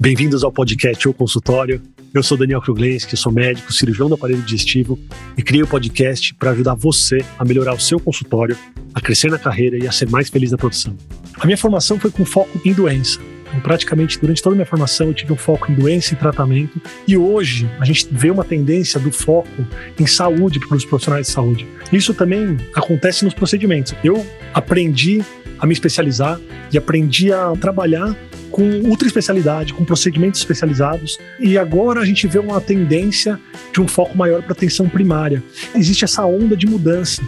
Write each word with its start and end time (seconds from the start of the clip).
Bem-vindos 0.00 0.44
ao 0.44 0.52
podcast 0.52 1.08
O 1.08 1.12
Consultório. 1.12 1.82
Eu 2.14 2.22
sou 2.22 2.38
Daniel 2.38 2.62
Kruglenski, 2.62 3.16
sou 3.16 3.32
médico, 3.32 3.72
cirurgião 3.72 4.08
do 4.08 4.14
aparelho 4.14 4.42
digestivo 4.42 4.98
e 5.36 5.42
criei 5.42 5.62
o 5.62 5.66
um 5.66 5.68
podcast 5.68 6.34
para 6.34 6.52
ajudar 6.52 6.74
você 6.74 7.24
a 7.38 7.44
melhorar 7.44 7.74
o 7.74 7.80
seu 7.80 7.98
consultório, 7.98 8.56
a 8.94 9.00
crescer 9.00 9.30
na 9.30 9.38
carreira 9.38 9.76
e 9.76 9.86
a 9.86 9.92
ser 9.92 10.08
mais 10.08 10.28
feliz 10.28 10.50
na 10.50 10.56
profissão. 10.56 10.96
A 11.38 11.44
minha 11.46 11.58
formação 11.58 11.98
foi 11.98 12.10
com 12.10 12.24
foco 12.24 12.60
em 12.64 12.72
doença. 12.72 13.18
Então, 13.48 13.60
praticamente 13.60 14.18
durante 14.20 14.42
toda 14.42 14.54
a 14.54 14.56
minha 14.56 14.66
formação 14.66 15.08
eu 15.08 15.14
tive 15.14 15.32
um 15.32 15.36
foco 15.36 15.70
em 15.70 15.74
doença 15.74 16.14
e 16.14 16.16
tratamento 16.16 16.80
e 17.06 17.16
hoje 17.16 17.68
a 17.80 17.84
gente 17.84 18.08
vê 18.10 18.30
uma 18.30 18.44
tendência 18.44 19.00
do 19.00 19.10
foco 19.10 19.66
em 19.98 20.06
saúde 20.06 20.60
para 20.60 20.76
os 20.76 20.84
profissionais 20.84 21.26
de 21.26 21.32
saúde. 21.32 21.66
Isso 21.92 22.12
também 22.14 22.56
acontece 22.74 23.24
nos 23.24 23.34
procedimentos. 23.34 23.94
Eu 24.04 24.24
aprendi 24.52 25.22
a 25.58 25.66
me 25.66 25.72
especializar 25.72 26.40
e 26.72 26.78
aprendi 26.78 27.32
a 27.32 27.52
trabalhar 27.60 28.16
com 28.50 28.62
ultra 28.88 29.06
especialidade, 29.06 29.72
com 29.72 29.84
procedimentos 29.84 30.40
especializados, 30.40 31.18
e 31.38 31.58
agora 31.58 32.00
a 32.00 32.04
gente 32.04 32.26
vê 32.26 32.38
uma 32.38 32.60
tendência 32.60 33.38
de 33.72 33.80
um 33.80 33.86
foco 33.86 34.16
maior 34.16 34.42
para 34.42 34.52
atenção 34.52 34.88
primária. 34.88 35.42
Existe 35.74 36.04
essa 36.04 36.24
onda 36.24 36.56
de 36.56 36.66
mudança. 36.66 37.22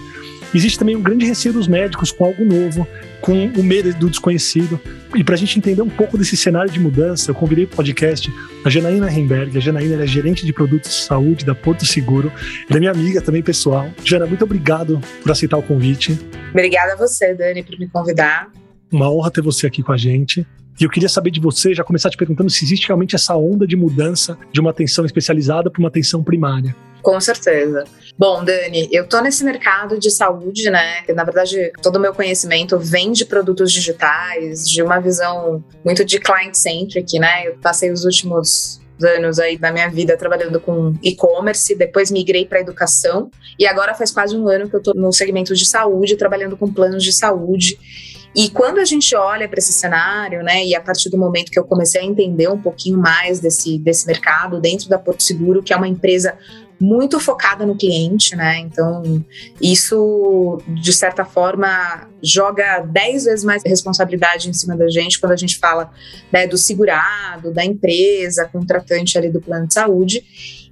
Existe 0.54 0.78
também 0.78 0.96
um 0.96 1.02
grande 1.02 1.24
receio 1.26 1.54
dos 1.54 1.68
médicos 1.68 2.10
com 2.10 2.24
algo 2.24 2.44
novo, 2.44 2.86
com 3.20 3.46
o 3.46 3.62
medo 3.62 3.92
do 3.94 4.10
desconhecido. 4.10 4.80
E 5.14 5.22
para 5.22 5.34
a 5.34 5.38
gente 5.38 5.58
entender 5.58 5.82
um 5.82 5.88
pouco 5.88 6.18
desse 6.18 6.36
cenário 6.36 6.70
de 6.70 6.80
mudança, 6.80 7.30
eu 7.30 7.34
convidei 7.34 7.66
para 7.66 7.74
o 7.74 7.76
podcast 7.76 8.32
a 8.64 8.70
Janaína 8.70 9.08
Remberg. 9.08 9.56
A 9.56 9.60
Janaína 9.60 10.02
é 10.02 10.06
gerente 10.06 10.44
de 10.44 10.52
produtos 10.52 10.90
de 10.90 11.04
saúde 11.04 11.44
da 11.44 11.54
Porto 11.54 11.86
Seguro. 11.86 12.32
Ela 12.68 12.78
é 12.78 12.80
minha 12.80 12.92
amiga 12.92 13.20
também 13.20 13.42
pessoal. 13.42 13.88
Jana, 14.04 14.26
muito 14.26 14.44
obrigado 14.44 15.00
por 15.22 15.30
aceitar 15.30 15.56
o 15.56 15.62
convite. 15.62 16.18
Obrigada 16.50 16.94
a 16.94 16.96
você, 16.96 17.34
Dani, 17.34 17.62
por 17.62 17.78
me 17.78 17.88
convidar. 17.88 18.50
Uma 18.90 19.10
honra 19.10 19.30
ter 19.30 19.40
você 19.40 19.66
aqui 19.66 19.82
com 19.82 19.92
a 19.92 19.96
gente. 19.96 20.46
E 20.80 20.84
eu 20.84 20.88
queria 20.88 21.10
saber 21.10 21.30
de 21.30 21.40
você, 21.40 21.74
já 21.74 21.84
começar 21.84 22.08
te 22.08 22.16
perguntando 22.16 22.48
se 22.48 22.64
existe 22.64 22.86
realmente 22.86 23.14
essa 23.14 23.36
onda 23.36 23.66
de 23.66 23.76
mudança 23.76 24.38
de 24.50 24.60
uma 24.60 24.70
atenção 24.70 25.04
especializada 25.04 25.70
para 25.70 25.78
uma 25.78 25.88
atenção 25.88 26.24
primária. 26.24 26.74
Com 27.02 27.20
certeza. 27.20 27.84
Bom, 28.18 28.44
Dani, 28.44 28.88
eu 28.90 29.06
tô 29.06 29.20
nesse 29.20 29.44
mercado 29.44 29.98
de 29.98 30.10
saúde, 30.10 30.70
né? 30.70 31.02
Na 31.14 31.24
verdade, 31.24 31.70
todo 31.82 31.96
o 31.96 32.00
meu 32.00 32.14
conhecimento 32.14 32.78
vem 32.78 33.12
de 33.12 33.26
produtos 33.26 33.72
digitais, 33.72 34.68
de 34.68 34.82
uma 34.82 34.98
visão 35.00 35.62
muito 35.84 36.04
de 36.04 36.18
client-centric, 36.18 37.18
né? 37.18 37.48
Eu 37.48 37.58
passei 37.58 37.90
os 37.90 38.04
últimos 38.04 38.80
anos 39.02 39.38
aí 39.38 39.56
da 39.56 39.72
minha 39.72 39.88
vida 39.88 40.16
trabalhando 40.16 40.60
com 40.60 40.94
e-commerce, 41.02 41.74
depois 41.74 42.10
migrei 42.10 42.44
para 42.44 42.60
educação 42.60 43.30
e 43.58 43.66
agora 43.66 43.94
faz 43.94 44.10
quase 44.10 44.36
um 44.36 44.48
ano 44.48 44.68
que 44.68 44.76
eu 44.76 44.82
tô 44.82 44.92
no 44.94 45.12
segmento 45.12 45.54
de 45.54 45.66
saúde, 45.66 46.16
trabalhando 46.16 46.56
com 46.56 46.72
planos 46.72 47.02
de 47.02 47.12
saúde. 47.12 47.78
E 48.34 48.48
quando 48.48 48.78
a 48.78 48.84
gente 48.84 49.14
olha 49.16 49.48
para 49.48 49.58
esse 49.58 49.72
cenário, 49.72 50.42
né, 50.42 50.64
e 50.64 50.74
a 50.74 50.80
partir 50.80 51.10
do 51.10 51.18
momento 51.18 51.50
que 51.50 51.58
eu 51.58 51.64
comecei 51.64 52.00
a 52.00 52.04
entender 52.04 52.48
um 52.48 52.60
pouquinho 52.60 52.98
mais 52.98 53.40
desse, 53.40 53.78
desse 53.78 54.06
mercado 54.06 54.60
dentro 54.60 54.88
da 54.88 54.98
Porto 54.98 55.22
Seguro, 55.22 55.62
que 55.62 55.72
é 55.72 55.76
uma 55.76 55.88
empresa 55.88 56.38
muito 56.80 57.20
focada 57.20 57.66
no 57.66 57.76
cliente, 57.76 58.34
né? 58.34 58.58
Então, 58.58 59.22
isso, 59.60 60.58
de 60.66 60.92
certa 60.94 61.26
forma, 61.26 62.08
joga 62.22 62.80
dez 62.80 63.24
vezes 63.24 63.44
mais 63.44 63.62
responsabilidade 63.64 64.48
em 64.48 64.52
cima 64.54 64.74
da 64.74 64.88
gente 64.88 65.20
quando 65.20 65.32
a 65.32 65.36
gente 65.36 65.58
fala 65.58 65.92
né, 66.32 66.46
do 66.46 66.56
segurado, 66.56 67.52
da 67.52 67.62
empresa, 67.62 68.48
contratante 68.50 69.18
ali 69.18 69.30
do 69.30 69.42
plano 69.42 69.66
de 69.66 69.74
saúde. 69.74 70.24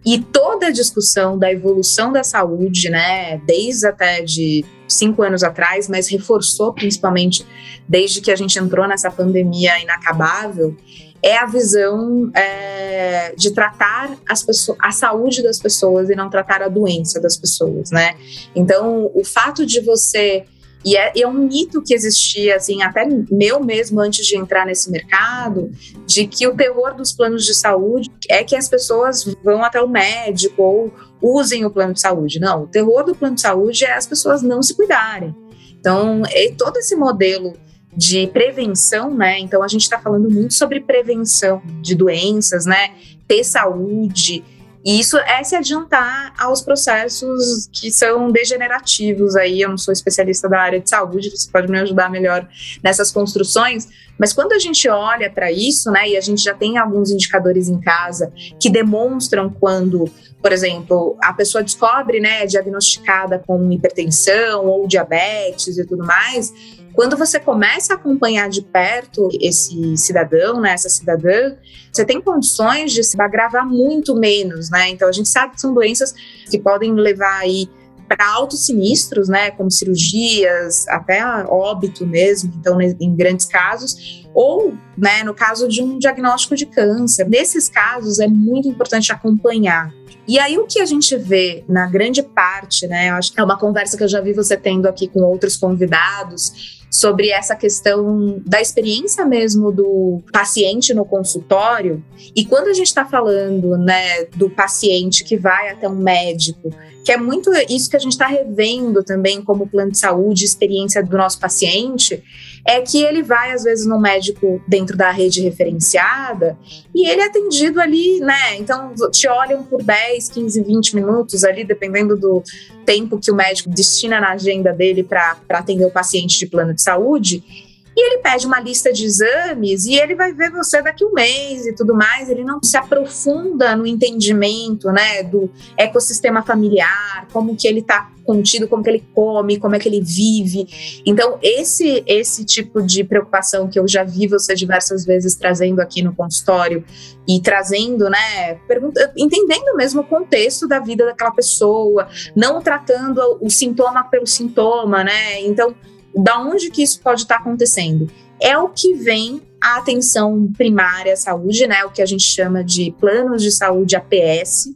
E 0.07 0.19
toda 0.19 0.69
a 0.69 0.71
discussão 0.71 1.39
da 1.39 1.53
evolução 1.53 2.11
da 2.11 2.25
saúde, 2.25 2.89
né, 2.89 3.37
desde 3.47 3.87
até 3.87 4.23
de 4.23 4.65
cinco 4.89 5.23
anos 5.23 5.43
atrás, 5.43 5.89
mas 5.89 6.09
reforçou 6.09 6.73
principalmente 6.73 7.45
desde 7.87 8.23
que 8.23 8.31
a 8.31 8.37
gente 8.37 8.59
entrou 8.59 8.89
nessa 8.89 9.11
pandemia 9.11 9.79
inacabável, 9.79 10.75
é 11.23 11.37
a 11.37 11.47
visão 11.47 12.31
é, 12.35 13.35
de 13.37 13.53
tratar 13.53 14.17
as 14.29 14.43
pessoas, 14.43 14.79
a 14.81 14.91
saúde 14.91 15.43
das 15.43 15.59
pessoas 15.59 16.09
e 16.11 16.15
não 16.15 16.31
tratar 16.31 16.63
a 16.63 16.69
doença 16.69 17.21
das 17.21 17.37
pessoas, 17.37 17.91
né? 17.91 18.17
Então, 18.55 19.11
o 19.15 19.25
fato 19.25 19.67
de 19.67 19.81
você 19.81 20.45
e 20.85 20.97
é, 20.97 21.13
é, 21.21 21.27
um 21.27 21.35
mito 21.35 21.83
que 21.83 21.93
existia, 21.93 22.57
assim, 22.57 22.83
até 22.83 23.07
meu 23.31 23.63
mesmo 23.63 24.01
antes 24.01 24.25
de 24.25 24.37
entrar 24.37 24.65
nesse 24.65 24.91
mercado, 24.91 25.71
de 26.07 26.27
que 26.27 26.47
o 26.47 26.55
terror 26.55 26.95
dos 26.95 27.13
planos 27.13 27.45
de 27.45 27.55
saúde 27.55 28.11
é 28.29 28.45
que 28.45 28.55
as 28.55 28.69
pessoas 28.69 29.25
vão 29.43 29.65
até 29.65 29.83
o 29.83 29.89
médico 29.89 30.63
ou 30.63 30.93
usem 31.21 31.65
o 31.65 31.71
plano 31.71 31.95
de 31.95 32.01
saúde. 32.01 32.39
Não, 32.39 32.63
o 32.63 32.67
terror 32.69 33.05
do 33.05 33.15
plano 33.15 33.35
de 33.35 33.41
saúde 33.41 33.85
é 33.85 33.93
as 33.93 34.07
pessoas 34.07 34.41
não 34.41 34.63
se 34.63 34.75
cuidarem. 34.75 35.35
Então, 35.81 36.23
é 36.27 36.53
todo 36.57 36.77
esse 36.77 36.95
modelo 36.95 37.55
de 37.99 38.29
prevenção, 38.29 39.13
né? 39.13 39.41
Então, 39.41 39.61
a 39.61 39.67
gente 39.67 39.83
está 39.83 39.99
falando 39.99 40.31
muito 40.31 40.55
sobre 40.55 40.79
prevenção 40.79 41.61
de 41.83 41.97
doenças, 41.97 42.65
né? 42.65 42.93
Ter 43.27 43.43
saúde, 43.43 44.45
e 44.85 45.01
isso 45.01 45.19
é 45.19 45.43
se 45.43 45.57
adiantar 45.57 46.33
aos 46.39 46.63
processos 46.63 47.69
que 47.73 47.91
são 47.91 48.31
degenerativos 48.31 49.35
aí. 49.35 49.61
Eu 49.61 49.71
não 49.71 49.77
sou 49.77 49.93
especialista 49.93 50.49
da 50.49 50.61
área 50.61 50.81
de 50.81 50.89
saúde, 50.89 51.31
você 51.31 51.51
pode 51.51 51.71
me 51.71 51.79
ajudar 51.81 52.09
melhor 52.09 52.49
nessas 52.83 53.11
construções. 53.11 53.89
Mas 54.19 54.33
quando 54.33 54.53
a 54.53 54.59
gente 54.59 54.89
olha 54.89 55.29
para 55.31 55.51
isso, 55.51 55.91
né, 55.91 56.09
e 56.09 56.17
a 56.17 56.21
gente 56.21 56.43
já 56.43 56.55
tem 56.55 56.79
alguns 56.79 57.11
indicadores 57.11 57.69
em 57.69 57.81
casa 57.81 58.33
que 58.59 58.71
demonstram 58.71 59.51
quando, 59.51 60.11
por 60.41 60.53
exemplo, 60.53 61.17
a 61.23 61.33
pessoa 61.33 61.63
descobre, 61.63 62.21
né, 62.21 62.47
diagnosticada 62.47 63.43
com 63.45 63.71
hipertensão 63.73 64.65
ou 64.65 64.87
diabetes 64.87 65.77
e 65.77 65.85
tudo 65.85 66.05
mais, 66.05 66.53
quando 66.99 67.17
você 67.17 67.39
começa 67.39 67.93
a 67.93 67.97
acompanhar 67.97 68.49
de 68.49 68.61
perto 68.61 69.29
esse 69.41 69.97
cidadão, 69.97 70.61
né, 70.61 70.73
essa 70.73 70.89
cidadã, 70.89 71.55
você 71.93 72.05
tem 72.05 72.21
condições 72.21 72.91
de 72.91 73.05
se 73.05 73.23
agravar 73.23 73.65
muito 73.65 74.17
menos, 74.17 74.69
né? 74.69 74.89
Então 74.89 75.09
a 75.09 75.13
gente 75.13 75.29
sabe 75.29 75.55
que 75.55 75.61
são 75.61 75.73
doenças 75.73 76.13
que 76.51 76.59
podem 76.59 76.93
levar 76.93 77.39
aí 77.39 77.71
para 78.09 78.29
altos 78.29 78.67
sinistros, 78.67 79.29
né, 79.29 79.53
como 79.53 79.71
cirurgias, 79.71 80.89
até 80.89 81.23
óbito 81.47 82.05
mesmo, 82.05 82.53
então 82.59 82.81
em 82.81 83.15
grandes 83.15 83.47
casos, 83.47 84.25
ou, 84.35 84.75
né, 84.97 85.23
no 85.23 85.35
caso 85.35 85.69
de 85.69 85.81
um 85.81 86.01
diagnóstico 86.01 86.57
de 86.57 86.67
câncer. 86.67 87.29
Nesses 87.29 87.69
casos 87.69 88.19
é 88.19 88.27
muito 88.27 88.67
importante 88.67 89.13
acompanhar. 89.13 89.95
E 90.27 90.37
aí 90.39 90.59
o 90.59 90.67
que 90.67 90.81
a 90.81 90.85
gente 90.85 91.17
vê 91.17 91.65
na 91.69 91.87
grande 91.87 92.25
parte, 92.25 92.89
né, 92.89 93.11
eu 93.11 93.15
acho 93.15 93.33
que 93.33 93.39
é 93.39 93.45
uma 93.45 93.57
conversa 93.57 93.97
que 93.97 94.03
eu 94.03 94.09
já 94.09 94.21
vi 94.21 94.33
você 94.33 94.57
tendo 94.57 94.89
aqui 94.89 95.07
com 95.07 95.21
outros 95.21 95.57
convidados, 95.57 96.78
sobre 96.99 97.29
essa 97.31 97.55
questão 97.55 98.43
da 98.45 98.61
experiência 98.61 99.25
mesmo 99.25 99.71
do 99.71 100.21
paciente 100.33 100.93
no 100.93 101.05
consultório. 101.05 102.03
E 102.35 102.45
quando 102.45 102.67
a 102.67 102.73
gente 102.73 102.89
está 102.89 103.05
falando 103.05 103.79
né, 103.79 104.25
do 104.35 104.51
paciente 104.51 105.23
que 105.23 105.37
vai 105.37 105.69
até 105.69 105.89
um 105.89 105.95
médico, 105.95 106.75
que 107.05 107.13
é 107.13 107.17
muito 107.17 107.53
isso 107.71 107.89
que 107.89 107.95
a 107.95 108.01
gente 108.01 108.13
está 108.13 108.27
revendo 108.27 109.05
também 109.05 109.41
como 109.41 109.69
plano 109.69 109.93
de 109.93 109.99
saúde, 109.99 110.45
experiência 110.45 111.01
do 111.01 111.17
nosso 111.17 111.39
paciente, 111.39 112.21
é 112.67 112.81
que 112.81 113.03
ele 113.03 113.23
vai, 113.23 113.53
às 113.53 113.65
vezes, 113.65 113.87
no 113.87 114.01
médico 114.01 114.61
dentro 114.67 114.97
da 114.97 115.11
rede 115.11 115.41
referenciada 115.41 116.59
e 116.95 117.09
ele 117.09 117.21
é 117.21 117.27
atendido 117.27 117.81
ali, 117.81 118.21
né? 118.21 118.57
Então, 118.59 118.95
te 119.11 119.29
olham 119.29 119.63
por 119.63 119.83
10, 119.83 120.29
15, 120.29 120.63
20 120.63 120.95
minutos 120.95 121.45
ali, 121.45 121.65
dependendo 121.65 122.17
do 122.17 122.43
tempo 122.85 123.19
que 123.19 123.31
o 123.31 123.35
médico 123.35 123.71
destina 123.71 124.21
na 124.21 124.33
agenda 124.33 124.73
dele 124.73 125.03
para 125.03 125.37
atender 125.51 125.85
o 125.85 125.91
paciente 125.91 126.39
de 126.39 126.47
plano 126.47 126.75
de 126.75 126.83
saúde 126.83 127.68
e 127.99 128.07
ele 128.07 128.19
pede 128.19 128.47
uma 128.47 128.61
lista 128.61 128.93
de 128.93 129.05
exames 129.05 129.85
e 129.85 129.95
ele 129.95 130.15
vai 130.15 130.33
ver 130.33 130.53
você 130.53 130.81
daqui 130.81 131.05
um 131.05 131.13
mês 131.13 131.67
e 131.67 131.73
tudo 131.75 131.97
mais. 131.97 132.31
Ele 132.31 132.45
não 132.45 132.63
se 132.63 132.77
aprofunda 132.77 133.75
no 133.75 133.85
entendimento, 133.85 134.93
né, 134.93 135.25
do 135.25 135.51
ecossistema 135.77 136.41
familiar, 136.43 137.27
como 137.33 137.57
que 137.57 137.67
ele 137.67 137.81
está 137.81 138.09
contido, 138.25 138.69
como 138.69 138.85
que 138.85 138.91
ele 138.91 139.05
come, 139.13 139.59
como 139.59 139.75
é 139.75 139.81
que 139.81 139.89
ele 139.89 140.01
vive. 140.01 141.03
Então, 141.05 141.39
esse 141.43 142.05
esse 142.07 142.45
tipo 142.45 142.81
de 142.81 143.03
preocupação 143.03 143.67
que 143.67 143.81
eu 143.81 143.89
já 143.89 144.05
vi 144.05 144.29
você 144.29 144.55
diversas 144.55 145.05
vezes 145.05 145.35
trazendo 145.35 145.81
aqui 145.81 146.01
no 146.01 146.15
consultório 146.15 146.85
e 147.27 147.41
trazendo, 147.41 148.09
né, 148.09 148.55
pergunta, 148.69 149.13
entendendo 149.17 149.75
mesmo 149.75 150.03
o 150.03 150.05
contexto 150.05 150.69
da 150.69 150.79
vida 150.79 151.05
daquela 151.05 151.33
pessoa, 151.33 152.07
não 152.37 152.63
tratando 152.63 153.39
o 153.41 153.51
sintoma 153.51 154.05
pelo 154.05 154.27
sintoma, 154.27 155.03
né? 155.03 155.41
Então, 155.41 155.75
da 156.15 156.41
onde 156.41 156.71
que 156.71 156.83
isso 156.83 157.01
pode 157.01 157.23
estar 157.23 157.37
tá 157.37 157.41
acontecendo? 157.41 158.11
É 158.41 158.57
o 158.57 158.69
que 158.69 158.95
vem 158.95 159.43
a 159.61 159.79
atenção 159.79 160.51
primária 160.57 161.13
à 161.13 161.17
saúde, 161.17 161.67
né? 161.67 161.85
O 161.85 161.91
que 161.91 162.03
a 162.03 162.07
gente 162.07 162.25
chama 162.25 162.63
de 162.63 162.95
planos 162.99 163.43
de 163.43 163.51
saúde 163.51 163.97
APS, 163.97 164.71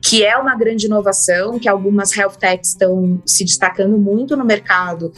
que 0.00 0.24
é 0.24 0.36
uma 0.36 0.54
grande 0.54 0.86
inovação, 0.86 1.58
que 1.58 1.68
algumas 1.68 2.16
health 2.16 2.36
techs 2.38 2.70
estão 2.70 3.22
se 3.26 3.44
destacando 3.44 3.96
muito 3.96 4.36
no 4.36 4.44
mercado 4.44 5.12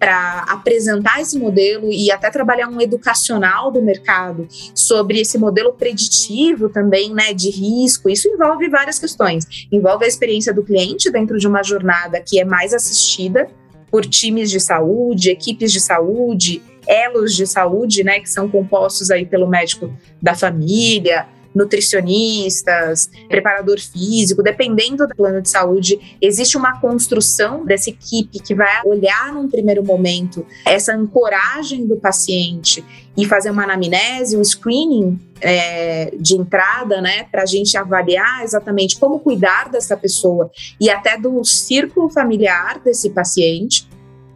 para 0.00 0.46
apresentar 0.48 1.20
esse 1.20 1.38
modelo 1.38 1.92
e 1.92 2.10
até 2.10 2.30
trabalhar 2.30 2.68
um 2.68 2.80
educacional 2.80 3.70
do 3.70 3.82
mercado 3.82 4.48
sobre 4.74 5.20
esse 5.20 5.36
modelo 5.36 5.74
preditivo 5.74 6.70
também, 6.70 7.12
né, 7.12 7.34
de 7.34 7.50
risco. 7.50 8.08
Isso 8.08 8.26
envolve 8.26 8.66
várias 8.70 8.98
questões. 8.98 9.46
Envolve 9.70 10.06
a 10.06 10.08
experiência 10.08 10.54
do 10.54 10.62
cliente 10.62 11.10
dentro 11.10 11.38
de 11.38 11.46
uma 11.46 11.62
jornada 11.62 12.18
que 12.18 12.40
é 12.40 12.44
mais 12.46 12.72
assistida, 12.72 13.46
por 13.90 14.06
times 14.06 14.50
de 14.50 14.60
saúde, 14.60 15.30
equipes 15.30 15.72
de 15.72 15.80
saúde, 15.80 16.62
elos 16.86 17.36
de 17.36 17.46
saúde, 17.46 18.02
né, 18.02 18.20
que 18.20 18.30
são 18.30 18.48
compostos 18.48 19.10
aí 19.10 19.26
pelo 19.26 19.46
médico 19.46 19.92
da 20.20 20.34
família, 20.34 21.26
nutricionistas, 21.54 23.10
preparador 23.28 23.78
físico, 23.78 24.42
dependendo 24.42 25.06
do 25.06 25.14
plano 25.14 25.42
de 25.42 25.48
saúde, 25.48 26.16
existe 26.20 26.56
uma 26.56 26.80
construção 26.80 27.64
dessa 27.64 27.90
equipe 27.90 28.38
que 28.40 28.54
vai 28.54 28.82
olhar 28.84 29.32
num 29.32 29.48
primeiro 29.48 29.84
momento 29.84 30.46
essa 30.64 30.94
ancoragem 30.94 31.86
do 31.86 31.96
paciente 31.96 32.84
e 33.16 33.24
fazer 33.24 33.50
uma 33.50 33.64
anamnese, 33.64 34.36
um 34.36 34.44
screening 34.44 35.18
é, 35.40 36.12
de 36.18 36.34
entrada, 36.34 37.00
né, 37.00 37.24
para 37.24 37.42
a 37.42 37.46
gente 37.46 37.76
avaliar 37.76 38.42
exatamente 38.44 38.98
como 38.98 39.18
cuidar 39.18 39.68
dessa 39.68 39.96
pessoa 39.96 40.50
e 40.80 40.88
até 40.88 41.18
do 41.18 41.42
círculo 41.44 42.08
familiar 42.08 42.78
desse 42.80 43.10
paciente. 43.10 43.88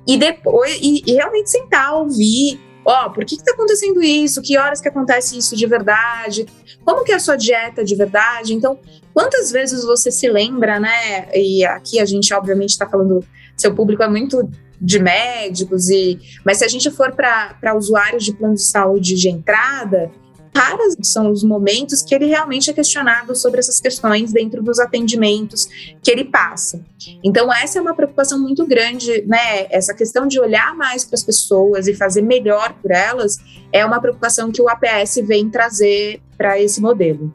E 0.06 0.18
depois, 0.18 0.78
e, 0.82 1.02
e 1.06 1.12
realmente 1.12 1.50
sentar, 1.50 1.94
ouvir, 1.94 2.60
ó, 2.84 3.06
oh, 3.06 3.10
por 3.10 3.24
que 3.24 3.34
está 3.34 3.52
acontecendo 3.52 4.02
isso? 4.02 4.42
Que 4.42 4.58
horas 4.58 4.80
que 4.80 4.88
acontece 4.88 5.38
isso 5.38 5.56
de 5.56 5.66
verdade? 5.66 6.46
Como 6.84 7.04
que 7.04 7.12
é 7.12 7.14
a 7.14 7.20
sua 7.20 7.36
dieta 7.36 7.84
de 7.84 7.94
verdade? 7.94 8.54
Então, 8.54 8.78
quantas 9.12 9.50
vezes 9.50 9.84
você 9.84 10.10
se 10.10 10.28
lembra, 10.28 10.78
né? 10.78 11.28
E 11.34 11.64
aqui 11.64 12.00
a 12.00 12.04
gente, 12.04 12.32
obviamente, 12.34 12.70
está 12.70 12.88
falando, 12.88 13.24
seu 13.56 13.74
público 13.74 14.02
é 14.02 14.08
muito 14.08 14.48
de 14.80 14.98
médicos, 14.98 15.88
e 15.88 16.18
mas 16.44 16.58
se 16.58 16.64
a 16.64 16.68
gente 16.68 16.90
for 16.90 17.12
para 17.12 17.74
usuários 17.74 18.24
de 18.24 18.34
plano 18.34 18.54
de 18.54 18.62
saúde 18.62 19.14
de 19.14 19.30
entrada, 19.30 20.10
raros 20.56 20.96
são 21.02 21.30
os 21.30 21.42
momentos 21.42 22.02
que 22.02 22.14
ele 22.14 22.26
realmente 22.26 22.70
é 22.70 22.72
questionado 22.72 23.34
sobre 23.34 23.60
essas 23.60 23.80
questões 23.80 24.32
dentro 24.32 24.62
dos 24.62 24.78
atendimentos 24.78 25.66
que 26.02 26.10
ele 26.10 26.24
passa. 26.24 26.84
Então, 27.22 27.52
essa 27.52 27.78
é 27.78 27.82
uma 27.82 27.94
preocupação 27.94 28.40
muito 28.40 28.66
grande, 28.66 29.22
né? 29.26 29.66
Essa 29.70 29.94
questão 29.94 30.26
de 30.26 30.38
olhar 30.40 30.74
mais 30.74 31.04
para 31.04 31.16
as 31.16 31.22
pessoas 31.22 31.86
e 31.88 31.94
fazer 31.94 32.22
melhor 32.22 32.74
por 32.74 32.90
elas 32.90 33.38
é 33.72 33.84
uma 33.84 34.00
preocupação 34.00 34.50
que 34.50 34.62
o 34.62 34.68
APS 34.68 35.16
vem 35.24 35.50
trazer 35.50 36.20
para 36.36 36.60
esse 36.60 36.80
modelo. 36.80 37.32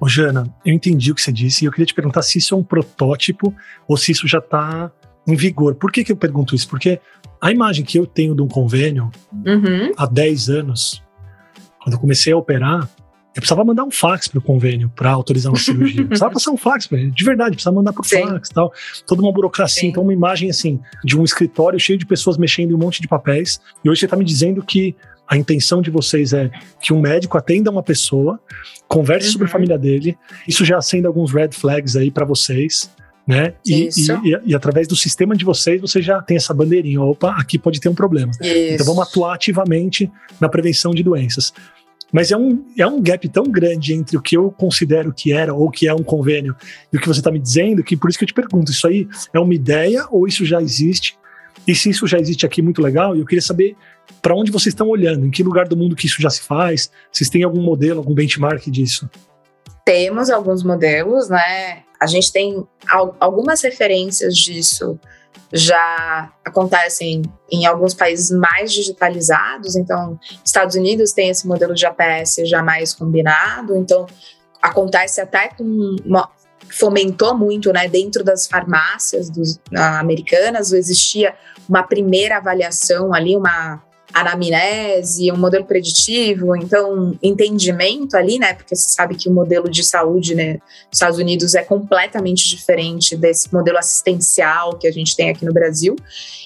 Ô, 0.00 0.08
Jana, 0.08 0.52
eu 0.64 0.72
entendi 0.72 1.12
o 1.12 1.14
que 1.14 1.20
você 1.20 1.32
disse 1.32 1.64
e 1.64 1.66
eu 1.66 1.72
queria 1.72 1.86
te 1.86 1.94
perguntar 1.94 2.22
se 2.22 2.38
isso 2.38 2.54
é 2.54 2.56
um 2.56 2.62
protótipo 2.62 3.54
ou 3.86 3.96
se 3.96 4.12
isso 4.12 4.26
já 4.26 4.38
está 4.38 4.90
em 5.26 5.36
vigor. 5.36 5.74
Por 5.74 5.92
que, 5.92 6.02
que 6.02 6.10
eu 6.10 6.16
pergunto 6.16 6.54
isso? 6.54 6.68
Porque 6.68 6.98
a 7.40 7.50
imagem 7.50 7.84
que 7.84 7.98
eu 7.98 8.06
tenho 8.06 8.34
de 8.34 8.40
um 8.40 8.48
convênio 8.48 9.10
uhum. 9.44 9.92
há 9.96 10.06
10 10.06 10.48
anos 10.48 11.02
quando 11.82 11.94
eu 11.94 11.98
comecei 11.98 12.32
a 12.32 12.36
operar, 12.36 12.88
eu 13.34 13.40
precisava 13.40 13.64
mandar 13.64 13.84
um 13.84 13.90
fax 13.90 14.26
para 14.26 14.38
o 14.38 14.42
convênio 14.42 14.90
para 14.94 15.10
autorizar 15.10 15.52
uma 15.52 15.58
cirurgia. 15.58 16.04
precisava 16.06 16.32
passar 16.32 16.50
um 16.50 16.56
fax, 16.56 16.88
de 16.88 17.24
verdade, 17.24 17.52
precisava 17.52 17.76
mandar 17.76 17.92
por 17.92 18.04
Sim. 18.04 18.26
fax 18.26 18.48
tal. 18.48 18.72
Toda 19.06 19.22
uma 19.22 19.32
burocracia. 19.32 19.82
Sim. 19.82 19.88
Então, 19.88 20.02
uma 20.02 20.12
imagem 20.12 20.50
assim, 20.50 20.80
de 21.04 21.18
um 21.18 21.22
escritório 21.22 21.78
cheio 21.78 21.98
de 21.98 22.04
pessoas 22.04 22.36
mexendo 22.36 22.72
em 22.72 22.74
um 22.74 22.78
monte 22.78 23.00
de 23.00 23.06
papéis. 23.06 23.60
E 23.84 23.88
hoje 23.88 24.00
você 24.00 24.06
está 24.06 24.16
me 24.16 24.24
dizendo 24.24 24.62
que 24.62 24.96
a 25.28 25.36
intenção 25.36 25.80
de 25.80 25.90
vocês 25.90 26.32
é 26.32 26.50
que 26.80 26.92
um 26.92 27.00
médico 27.00 27.38
atenda 27.38 27.70
uma 27.70 27.84
pessoa, 27.84 28.40
converse 28.88 29.28
uhum. 29.28 29.32
sobre 29.32 29.44
a 29.44 29.48
uhum. 29.48 29.52
família 29.52 29.78
dele. 29.78 30.18
Isso 30.48 30.64
já 30.64 30.78
acende 30.78 31.06
alguns 31.06 31.32
red 31.32 31.50
flags 31.52 31.94
aí 31.94 32.10
para 32.10 32.24
vocês. 32.24 32.90
Né? 33.26 33.54
E, 33.64 33.88
e, 33.88 34.40
e, 34.46 34.54
através 34.54 34.88
do 34.88 34.96
sistema 34.96 35.36
de 35.36 35.44
vocês, 35.44 35.80
você 35.80 36.02
já 36.02 36.20
tem 36.20 36.36
essa 36.36 36.52
bandeirinha. 36.52 37.00
Opa, 37.00 37.36
aqui 37.38 37.58
pode 37.58 37.78
ter 37.78 37.88
um 37.88 37.94
problema. 37.94 38.32
Isso. 38.40 38.74
Então 38.74 38.86
vamos 38.86 39.02
atuar 39.06 39.34
ativamente 39.34 40.10
na 40.40 40.48
prevenção 40.48 40.92
de 40.92 41.02
doenças. 41.02 41.52
Mas 42.12 42.30
é 42.32 42.36
um, 42.36 42.64
é 42.76 42.86
um 42.86 43.00
gap 43.00 43.28
tão 43.28 43.44
grande 43.44 43.94
entre 43.94 44.16
o 44.16 44.22
que 44.22 44.36
eu 44.36 44.50
considero 44.50 45.12
que 45.12 45.32
era 45.32 45.54
ou 45.54 45.70
que 45.70 45.86
é 45.86 45.94
um 45.94 46.02
convênio 46.02 46.56
e 46.92 46.96
o 46.96 47.00
que 47.00 47.06
você 47.06 47.20
está 47.20 47.30
me 47.30 47.38
dizendo, 47.38 47.84
que 47.84 47.96
por 47.96 48.10
isso 48.10 48.18
que 48.18 48.24
eu 48.24 48.28
te 48.28 48.34
pergunto: 48.34 48.72
isso 48.72 48.86
aí 48.86 49.08
é 49.32 49.38
uma 49.38 49.54
ideia 49.54 50.06
ou 50.10 50.26
isso 50.26 50.44
já 50.44 50.60
existe? 50.60 51.16
E 51.66 51.74
se 51.74 51.90
isso 51.90 52.06
já 52.06 52.18
existe 52.18 52.44
aqui, 52.44 52.62
muito 52.62 52.82
legal, 52.82 53.14
e 53.14 53.20
eu 53.20 53.26
queria 53.26 53.42
saber 53.42 53.76
para 54.20 54.34
onde 54.34 54.50
vocês 54.50 54.72
estão 54.72 54.88
olhando, 54.88 55.26
em 55.26 55.30
que 55.30 55.42
lugar 55.42 55.68
do 55.68 55.76
mundo 55.76 55.94
que 55.94 56.06
isso 56.06 56.20
já 56.20 56.30
se 56.30 56.42
faz, 56.42 56.90
vocês 57.12 57.30
têm 57.30 57.44
algum 57.44 57.62
modelo, 57.62 57.98
algum 57.98 58.14
benchmark 58.14 58.66
disso? 58.68 59.08
Temos 59.84 60.30
alguns 60.30 60.64
modelos, 60.64 61.28
né? 61.28 61.82
A 62.00 62.06
gente 62.06 62.32
tem 62.32 62.66
algumas 63.20 63.62
referências 63.62 64.34
disso 64.34 64.98
já 65.52 66.32
acontecem 66.44 67.22
em 67.50 67.66
alguns 67.66 67.92
países 67.92 68.30
mais 68.30 68.72
digitalizados. 68.72 69.74
Então, 69.74 70.18
Estados 70.44 70.76
Unidos 70.76 71.12
tem 71.12 71.28
esse 71.28 71.46
modelo 71.46 71.74
de 71.74 71.84
APS 71.86 72.42
já 72.44 72.62
mais 72.62 72.94
combinado. 72.94 73.76
Então, 73.76 74.06
acontece 74.62 75.20
até 75.20 75.48
com 75.48 75.96
uma, 76.04 76.30
fomentou 76.70 77.36
muito, 77.36 77.72
né, 77.72 77.88
dentro 77.88 78.22
das 78.22 78.46
farmácias 78.46 79.28
dos, 79.28 79.58
americanas, 79.74 80.72
existia 80.72 81.34
uma 81.68 81.82
primeira 81.82 82.36
avaliação 82.36 83.12
ali, 83.12 83.36
uma 83.36 83.82
anamnese, 84.12 85.30
um 85.32 85.36
modelo 85.36 85.64
preditivo, 85.64 86.56
então 86.56 87.16
entendimento 87.22 88.16
ali, 88.16 88.38
né? 88.38 88.54
Porque 88.54 88.74
você 88.74 88.88
sabe 88.88 89.14
que 89.14 89.28
o 89.28 89.32
modelo 89.32 89.68
de 89.68 89.84
saúde, 89.84 90.34
né, 90.34 90.54
nos 90.54 90.94
Estados 90.94 91.18
Unidos 91.18 91.54
é 91.54 91.62
completamente 91.62 92.48
diferente 92.48 93.16
desse 93.16 93.52
modelo 93.52 93.78
assistencial 93.78 94.76
que 94.78 94.86
a 94.86 94.92
gente 94.92 95.16
tem 95.16 95.30
aqui 95.30 95.44
no 95.44 95.52
Brasil. 95.52 95.96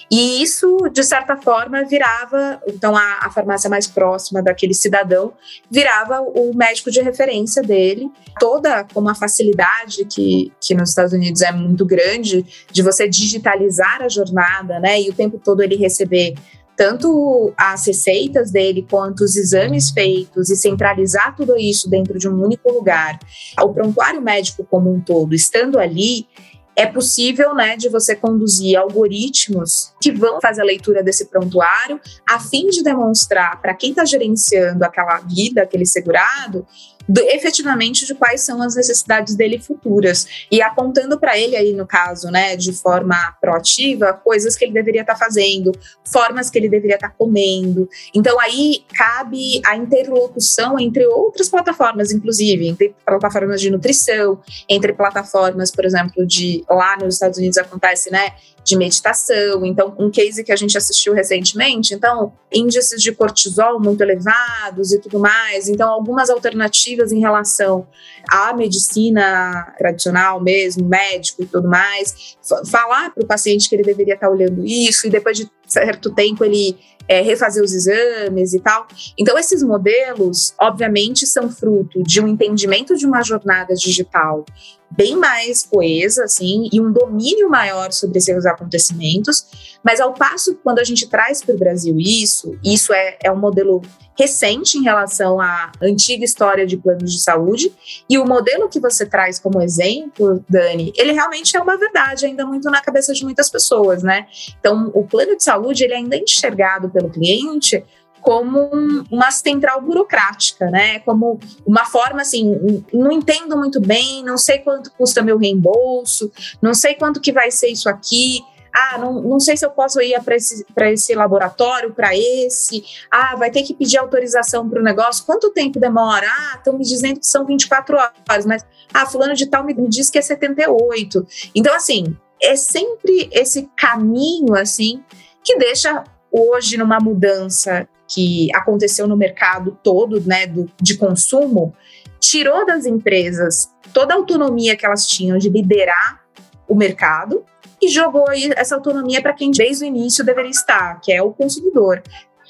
E 0.09 0.41
isso, 0.43 0.77
de 0.91 1.03
certa 1.03 1.35
forma, 1.35 1.83
virava, 1.83 2.61
então 2.67 2.95
a, 2.95 3.19
a 3.23 3.31
farmácia 3.31 3.69
mais 3.69 3.87
próxima 3.87 4.41
daquele 4.41 4.73
cidadão 4.73 5.33
virava 5.69 6.21
o 6.21 6.53
médico 6.55 6.91
de 6.91 7.01
referência 7.01 7.63
dele, 7.63 8.09
toda 8.39 8.83
com 8.83 8.99
uma 8.99 9.15
facilidade 9.15 10.05
que, 10.05 10.51
que 10.61 10.75
nos 10.75 10.89
Estados 10.89 11.13
Unidos 11.13 11.41
é 11.41 11.51
muito 11.51 11.85
grande 11.85 12.45
de 12.71 12.83
você 12.83 13.09
digitalizar 13.09 14.03
a 14.03 14.09
jornada, 14.09 14.79
né? 14.79 15.01
E 15.01 15.09
o 15.09 15.13
tempo 15.13 15.39
todo 15.43 15.61
ele 15.61 15.75
receber 15.75 16.35
tanto 16.75 17.53
as 17.57 17.85
receitas 17.87 18.51
dele 18.51 18.85
quanto 18.89 19.23
os 19.23 19.35
exames 19.35 19.89
feitos 19.91 20.49
e 20.49 20.55
centralizar 20.55 21.35
tudo 21.35 21.57
isso 21.57 21.89
dentro 21.89 22.19
de 22.19 22.27
um 22.27 22.43
único 22.43 22.71
lugar, 22.71 23.17
o 23.61 23.69
prontuário 23.73 24.21
médico 24.21 24.65
como 24.69 24.93
um 24.93 24.99
todo 24.99 25.33
estando 25.33 25.79
ali, 25.79 26.27
é 26.75 26.85
possível, 26.85 27.55
né, 27.55 27.77
de 27.77 27.87
você 27.87 28.15
conduzir 28.15 28.77
algoritmos 28.77 29.93
que 30.01 30.11
vão 30.11 30.41
fazer 30.41 30.61
a 30.61 30.65
leitura 30.65 31.01
desse 31.01 31.25
prontuário 31.25 31.99
a 32.29 32.37
fim 32.37 32.67
de 32.67 32.83
demonstrar 32.83 33.61
para 33.61 33.73
quem 33.73 33.91
está 33.91 34.03
gerenciando 34.03 34.83
aquela 34.83 35.19
vida, 35.19 35.61
aquele 35.61 35.85
segurado, 35.85 36.67
do, 37.07 37.21
efetivamente 37.21 38.05
de 38.05 38.15
quais 38.15 38.41
são 38.41 38.61
as 38.61 38.75
necessidades 38.75 39.35
dele 39.35 39.59
futuras 39.59 40.27
e 40.51 40.61
apontando 40.61 41.19
para 41.19 41.37
ele 41.37 41.55
aí 41.55 41.73
no 41.73 41.85
caso, 41.85 42.29
né, 42.29 42.55
de 42.55 42.73
forma 42.73 43.15
proativa, 43.39 44.13
coisas 44.13 44.55
que 44.55 44.65
ele 44.65 44.73
deveria 44.73 45.01
estar 45.01 45.13
tá 45.13 45.19
fazendo, 45.19 45.71
formas 46.03 46.49
que 46.49 46.57
ele 46.57 46.69
deveria 46.69 46.95
estar 46.95 47.09
tá 47.09 47.15
comendo. 47.17 47.87
Então 48.13 48.39
aí 48.39 48.83
cabe 48.93 49.61
a 49.65 49.75
interlocução 49.75 50.79
entre 50.79 51.05
outras 51.05 51.49
plataformas, 51.49 52.11
inclusive 52.11 52.67
entre 52.67 52.95
plataformas 53.05 53.61
de 53.61 53.69
nutrição, 53.69 54.39
entre 54.67 54.93
plataformas, 54.93 55.71
por 55.71 55.85
exemplo, 55.85 56.25
de 56.25 56.63
lá 56.69 56.97
nos 56.97 57.15
Estados 57.15 57.37
Unidos 57.37 57.57
acontece, 57.57 58.11
né, 58.11 58.33
de 58.65 58.75
meditação. 58.75 59.63
Então, 59.63 59.95
um 59.99 60.09
case 60.09 60.43
que 60.43 60.51
a 60.51 60.55
gente 60.55 60.75
assistiu 60.75 61.13
recentemente, 61.13 61.93
então, 61.93 62.33
índices 62.51 63.01
de 63.01 63.11
cortisol 63.11 63.79
muito 63.79 64.01
elevados 64.01 64.91
e 64.91 64.99
tudo 64.99 65.19
mais. 65.19 65.69
Então, 65.69 65.87
algumas 65.87 66.31
alternativas 66.31 67.11
em 67.11 67.19
relação 67.19 67.87
à 68.27 68.53
medicina 68.53 69.71
tradicional 69.77 70.41
mesmo, 70.41 70.87
médico 70.87 71.43
e 71.43 71.45
tudo 71.45 71.69
mais. 71.69 72.35
Falar 72.65 73.11
para 73.11 73.23
o 73.23 73.27
paciente 73.27 73.69
que 73.69 73.75
ele 73.75 73.83
deveria 73.83 74.15
estar 74.15 74.29
olhando 74.29 74.65
isso 74.65 75.05
e 75.05 75.11
depois 75.11 75.37
de 75.37 75.49
certo 75.67 76.13
tempo 76.13 76.43
ele 76.43 76.77
é, 77.07 77.21
refazer 77.21 77.63
os 77.63 77.73
exames 77.73 78.53
e 78.53 78.59
tal. 78.59 78.87
Então, 79.17 79.37
esses 79.37 79.61
modelos, 79.63 80.53
obviamente, 80.59 81.25
são 81.25 81.49
fruto 81.49 82.01
de 82.03 82.19
um 82.21 82.27
entendimento 82.27 82.95
de 82.95 83.05
uma 83.05 83.21
jornada 83.21 83.73
digital 83.75 84.45
bem 84.89 85.15
mais 85.15 85.63
coesa, 85.63 86.23
assim, 86.23 86.69
e 86.71 86.79
um 86.79 86.91
domínio 86.91 87.49
maior 87.49 87.91
sobre 87.91 88.17
esses 88.17 88.45
acontecimentos. 88.45 89.77
Mas, 89.83 89.99
ao 89.99 90.13
passo, 90.13 90.55
quando 90.63 90.79
a 90.79 90.83
gente 90.83 91.07
traz 91.07 91.43
para 91.43 91.55
o 91.55 91.59
Brasil 91.59 91.95
isso, 91.99 92.57
isso 92.63 92.93
é, 92.93 93.17
é 93.23 93.31
um 93.31 93.37
modelo 93.37 93.81
recente 94.17 94.77
em 94.77 94.83
relação 94.83 95.39
à 95.39 95.71
antiga 95.81 96.23
história 96.23 96.65
de 96.65 96.77
planos 96.77 97.11
de 97.11 97.21
saúde. 97.21 97.71
E 98.09 98.17
o 98.17 98.25
modelo 98.25 98.69
que 98.69 98.79
você 98.79 99.05
traz 99.05 99.39
como 99.39 99.61
exemplo, 99.61 100.43
Dani, 100.49 100.93
ele 100.95 101.11
realmente 101.11 101.55
é 101.55 101.61
uma 101.61 101.77
verdade 101.77 102.25
ainda 102.25 102.45
muito 102.45 102.69
na 102.69 102.81
cabeça 102.81 103.13
de 103.13 103.23
muitas 103.23 103.49
pessoas, 103.49 104.03
né? 104.03 104.27
Então, 104.59 104.89
o 104.93 105.05
plano 105.05 105.35
de 105.35 105.43
saúde 105.43 105.83
ele 105.83 105.93
ainda 105.93 106.15
é 106.15 106.19
enxergado 106.19 106.89
pelo 106.89 107.09
cliente 107.09 107.83
como 108.21 108.71
uma 109.11 109.29
central 109.29 109.79
burocrática, 109.81 110.65
né? 110.71 110.97
Como 110.99 111.39
uma 111.65 111.85
forma 111.85 112.21
assim, 112.21 112.83
não 112.91 113.11
entendo 113.11 113.55
muito 113.55 113.79
bem, 113.79 114.23
não 114.23 114.35
sei 114.35 114.57
quanto 114.59 114.91
custa 114.93 115.21
meu 115.21 115.37
reembolso, 115.37 116.31
não 116.59 116.73
sei 116.73 116.95
quanto 116.95 117.21
que 117.21 117.31
vai 117.31 117.51
ser 117.51 117.67
isso 117.67 117.87
aqui 117.87 118.43
ah, 118.75 118.97
não, 118.97 119.21
não 119.21 119.39
sei 119.39 119.55
se 119.55 119.65
eu 119.65 119.69
posso 119.69 120.01
ir 120.01 120.21
para 120.21 120.35
esse, 120.35 120.65
esse 120.77 121.15
laboratório, 121.15 121.93
para 121.93 122.15
esse, 122.15 122.83
ah, 123.09 123.35
vai 123.37 123.49
ter 123.49 123.63
que 123.63 123.73
pedir 123.73 123.97
autorização 123.97 124.69
para 124.69 124.81
o 124.81 124.83
negócio, 124.83 125.25
quanto 125.25 125.51
tempo 125.51 125.79
demora? 125.79 126.27
Ah, 126.27 126.55
estão 126.57 126.77
me 126.77 126.83
dizendo 126.83 127.21
que 127.21 127.25
são 127.25 127.45
24 127.45 127.95
horas, 127.95 128.45
mas, 128.45 128.65
ah, 128.93 129.05
fulano 129.05 129.33
de 129.33 129.45
tal 129.45 129.63
me 129.63 129.73
diz 129.87 130.09
que 130.09 130.17
é 130.17 130.21
78. 130.21 131.25
Então, 131.55 131.73
assim, 131.73 132.17
é 132.41 132.55
sempre 132.57 133.29
esse 133.31 133.69
caminho 133.77 134.55
assim 134.55 135.01
que 135.41 135.57
deixa 135.57 136.03
hoje 136.29 136.75
numa 136.75 136.99
mudança 136.99 137.87
que 138.07 138.53
aconteceu 138.53 139.07
no 139.07 139.15
mercado 139.15 139.79
todo, 139.81 140.19
né, 140.21 140.45
do, 140.45 140.69
de 140.81 140.97
consumo, 140.97 141.73
tirou 142.19 142.65
das 142.65 142.85
empresas 142.85 143.69
toda 143.93 144.13
a 144.13 144.17
autonomia 144.17 144.75
que 144.75 144.85
elas 144.85 145.07
tinham 145.07 145.37
de 145.37 145.49
liderar 145.49 146.21
o 146.67 146.75
mercado 146.75 147.45
e 147.81 147.89
jogou 147.89 148.25
essa 148.55 148.75
autonomia 148.75 149.21
para 149.21 149.33
quem 149.33 149.51
desde 149.51 149.83
o 149.83 149.87
início 149.87 150.23
deveria 150.23 150.51
estar, 150.51 150.99
que 151.01 151.11
é 151.11 151.21
o 151.21 151.31
consumidor, 151.31 152.01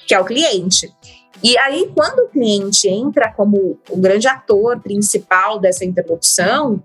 que 0.07 0.13
é 0.13 0.19
o 0.19 0.25
cliente. 0.25 0.93
E 1.43 1.57
aí, 1.57 1.91
quando 1.93 2.19
o 2.19 2.27
cliente 2.27 2.87
entra 2.87 3.31
como 3.31 3.79
o 3.89 3.97
grande 3.97 4.27
ator 4.27 4.79
principal 4.79 5.59
dessa 5.59 5.83
interlocução, 5.83 6.81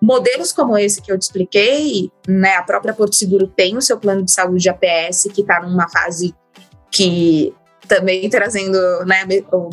modelos 0.00 0.52
como 0.52 0.76
esse 0.76 1.00
que 1.00 1.10
eu 1.10 1.18
te 1.18 1.22
expliquei, 1.22 2.10
né, 2.28 2.56
a 2.56 2.62
própria 2.62 2.92
Porto 2.92 3.14
Seguro 3.14 3.46
tem 3.46 3.76
o 3.76 3.82
seu 3.82 3.98
plano 3.98 4.22
de 4.22 4.30
saúde 4.30 4.68
APS, 4.68 5.28
que 5.32 5.40
está 5.40 5.60
numa 5.60 5.88
fase 5.88 6.34
que 6.90 7.54
também 7.88 8.28
trazendo 8.28 8.78
né, 9.04 9.26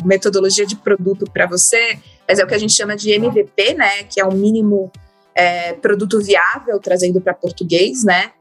metodologia 0.04 0.66
de 0.66 0.76
produto 0.76 1.24
para 1.32 1.46
você, 1.46 1.98
mas 2.26 2.38
é 2.38 2.44
o 2.44 2.46
que 2.46 2.54
a 2.54 2.58
gente 2.58 2.72
chama 2.72 2.96
de 2.96 3.10
MVP, 3.10 3.74
né, 3.74 4.02
que 4.04 4.20
é 4.20 4.24
o 4.24 4.32
mínimo 4.32 4.90
é, 5.34 5.72
produto 5.74 6.20
viável, 6.20 6.78
trazendo 6.78 7.20
para 7.20 7.34
português, 7.34 8.04
né, 8.04 8.32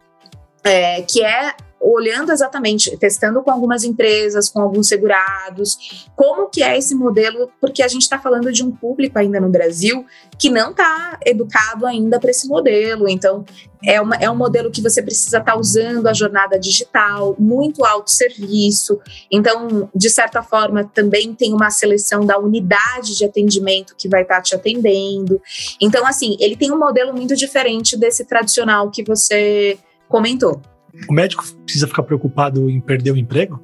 é, 0.64 1.02
que 1.02 1.24
é 1.24 1.54
olhando 1.82 2.32
exatamente, 2.32 2.96
testando 2.98 3.42
com 3.42 3.50
algumas 3.50 3.84
empresas, 3.84 4.50
com 4.50 4.62
alguns 4.62 4.88
segurados, 4.88 6.08
como 6.16 6.48
que 6.48 6.62
é 6.62 6.78
esse 6.78 6.94
modelo, 6.94 7.52
porque 7.60 7.82
a 7.82 7.88
gente 7.88 8.04
está 8.04 8.20
falando 8.20 8.52
de 8.52 8.64
um 8.64 8.72
público 8.72 9.18
ainda 9.18 9.40
no 9.40 9.50
Brasil 9.50 10.06
que 10.38 10.50
não 10.50 10.72
está 10.72 11.18
educado 11.26 11.86
ainda 11.86 12.20
para 12.20 12.30
esse 12.30 12.48
modelo. 12.48 13.10
Então, 13.10 13.44
é, 13.84 14.00
uma, 14.00 14.16
é 14.16 14.30
um 14.30 14.36
modelo 14.36 14.70
que 14.70 14.82
você 14.82 15.02
precisa 15.02 15.40
estar 15.40 15.54
tá 15.54 15.60
usando 15.60 16.08
a 16.08 16.14
jornada 16.14 16.60
digital, 16.60 17.36
muito 17.40 17.84
autosserviço. 17.84 19.00
Então, 19.32 19.90
de 19.96 20.10
certa 20.10 20.44
forma, 20.44 20.84
também 20.84 21.34
tem 21.34 21.54
uma 21.54 21.72
seleção 21.72 22.26
da 22.26 22.38
unidade 22.38 23.18
de 23.18 23.26
atendimento 23.26 23.96
que 23.98 24.08
vai 24.08 24.22
estar 24.22 24.36
tá 24.36 24.42
te 24.42 24.56
atendendo. 24.56 25.42
Então, 25.82 26.06
assim, 26.06 26.38
ele 26.40 26.56
tem 26.56 26.72
um 26.72 26.78
modelo 26.78 27.14
muito 27.14 27.36
diferente 27.36 27.98
desse 27.98 28.24
tradicional 28.24 28.92
que 28.92 29.04
você 29.04 29.80
comentou. 30.08 30.62
O 31.10 31.14
médico 31.14 31.44
precisa 31.64 31.88
ficar 31.88 32.04
preocupado 32.04 32.70
em 32.70 32.80
perder 32.80 33.12
o 33.12 33.18
emprego? 33.18 33.62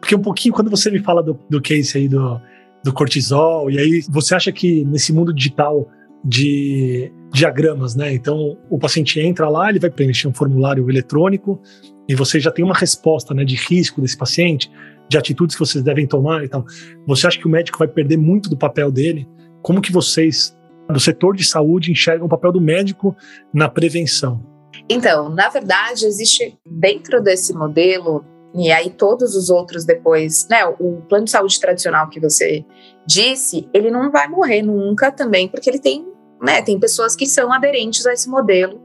Porque 0.00 0.14
um 0.14 0.22
pouquinho, 0.22 0.54
quando 0.54 0.70
você 0.70 0.90
me 0.90 1.00
fala 1.00 1.22
do, 1.22 1.38
do 1.50 1.60
case 1.60 1.98
aí 1.98 2.08
do, 2.08 2.40
do 2.84 2.92
cortisol, 2.92 3.70
e 3.70 3.78
aí 3.78 4.02
você 4.08 4.34
acha 4.34 4.52
que 4.52 4.84
nesse 4.84 5.12
mundo 5.12 5.32
digital 5.32 5.88
de 6.24 7.12
diagramas, 7.32 7.94
né? 7.94 8.12
Então, 8.12 8.56
o 8.70 8.78
paciente 8.78 9.20
entra 9.20 9.48
lá, 9.48 9.70
ele 9.70 9.78
vai 9.78 9.90
preencher 9.90 10.28
um 10.28 10.34
formulário 10.34 10.88
eletrônico 10.88 11.60
e 12.08 12.14
você 12.14 12.40
já 12.40 12.50
tem 12.50 12.64
uma 12.64 12.74
resposta, 12.74 13.34
né, 13.34 13.44
de 13.44 13.54
risco 13.54 14.00
desse 14.00 14.16
paciente, 14.16 14.70
de 15.08 15.18
atitudes 15.18 15.54
que 15.54 15.60
vocês 15.60 15.84
devem 15.84 16.06
tomar 16.06 16.44
e 16.44 16.48
tal. 16.48 16.64
Você 17.06 17.26
acha 17.26 17.38
que 17.38 17.46
o 17.46 17.50
médico 17.50 17.78
vai 17.78 17.88
perder 17.88 18.16
muito 18.16 18.48
do 18.48 18.56
papel 18.56 18.90
dele? 18.90 19.28
Como 19.62 19.80
que 19.80 19.92
vocês, 19.92 20.56
do 20.90 21.00
setor 21.00 21.36
de 21.36 21.44
saúde, 21.44 21.92
enxergam 21.92 22.26
o 22.26 22.28
papel 22.28 22.52
do 22.52 22.60
médico 22.60 23.14
na 23.52 23.68
prevenção? 23.68 24.42
Então, 24.88 25.28
na 25.28 25.48
verdade, 25.48 26.06
existe 26.06 26.58
dentro 26.66 27.22
desse 27.22 27.54
modelo, 27.54 28.24
e 28.54 28.70
aí 28.72 28.90
todos 28.90 29.34
os 29.34 29.50
outros 29.50 29.84
depois, 29.84 30.46
né? 30.48 30.64
O 30.78 31.02
plano 31.08 31.24
de 31.24 31.30
saúde 31.30 31.60
tradicional 31.60 32.08
que 32.08 32.20
você 32.20 32.64
disse, 33.06 33.68
ele 33.72 33.90
não 33.90 34.10
vai 34.10 34.28
morrer 34.28 34.62
nunca 34.62 35.10
também, 35.10 35.48
porque 35.48 35.70
ele 35.70 35.78
tem, 35.78 36.06
né, 36.42 36.62
tem 36.62 36.78
pessoas 36.78 37.14
que 37.14 37.26
são 37.26 37.52
aderentes 37.52 38.06
a 38.06 38.12
esse 38.12 38.28
modelo, 38.28 38.80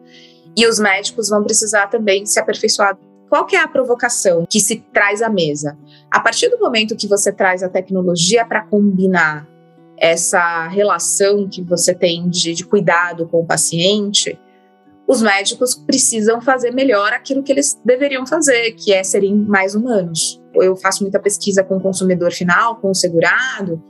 e 0.56 0.68
os 0.68 0.80
médicos 0.80 1.30
vão 1.30 1.44
precisar 1.44 1.88
também 1.88 2.26
se 2.26 2.40
aperfeiçoar. 2.40 2.98
Qual 3.30 3.46
que 3.46 3.56
é 3.56 3.60
a 3.60 3.68
provocação 3.68 4.46
que 4.48 4.60
se 4.60 4.86
traz 4.94 5.22
à 5.22 5.30
mesa? 5.30 5.76
A 6.12 6.20
partir 6.20 6.50
do 6.50 6.60
momento 6.60 6.96
que 6.96 7.08
você 7.08 7.32
traz 7.32 7.64
a 7.64 7.70
tecnologia 7.70 8.46
para 8.46 8.62
combinar 8.62 9.48
essa 9.98 10.68
relação 10.68 11.48
que 11.50 11.64
você 11.64 11.96
tem 11.96 12.30
de, 12.30 12.54
de 12.54 12.66
cuidado 12.66 13.28
com 13.28 13.40
o 13.40 13.46
paciente, 13.46 14.38
os 15.08 15.22
médicos 15.22 15.76
precisam 15.76 16.42
fazer 16.42 16.72
melhor 16.72 17.12
aquilo 17.14 17.44
que 17.44 17.52
eles 17.52 17.80
deveriam 17.86 18.26
fazer, 18.26 18.72
que 18.72 18.94
é 18.94 19.04
serem 19.04 19.36
mais 19.36 19.76
humanos. 19.76 20.42
Eu 20.56 20.76
faço 20.76 21.04
muita 21.04 21.20
pesquisa 21.20 21.64
com 21.64 21.78
o 21.78 21.82
consumidor 21.82 22.32
final, 22.32 22.78
com 22.78 22.90
o 22.90 22.96
segurado, 22.96 23.84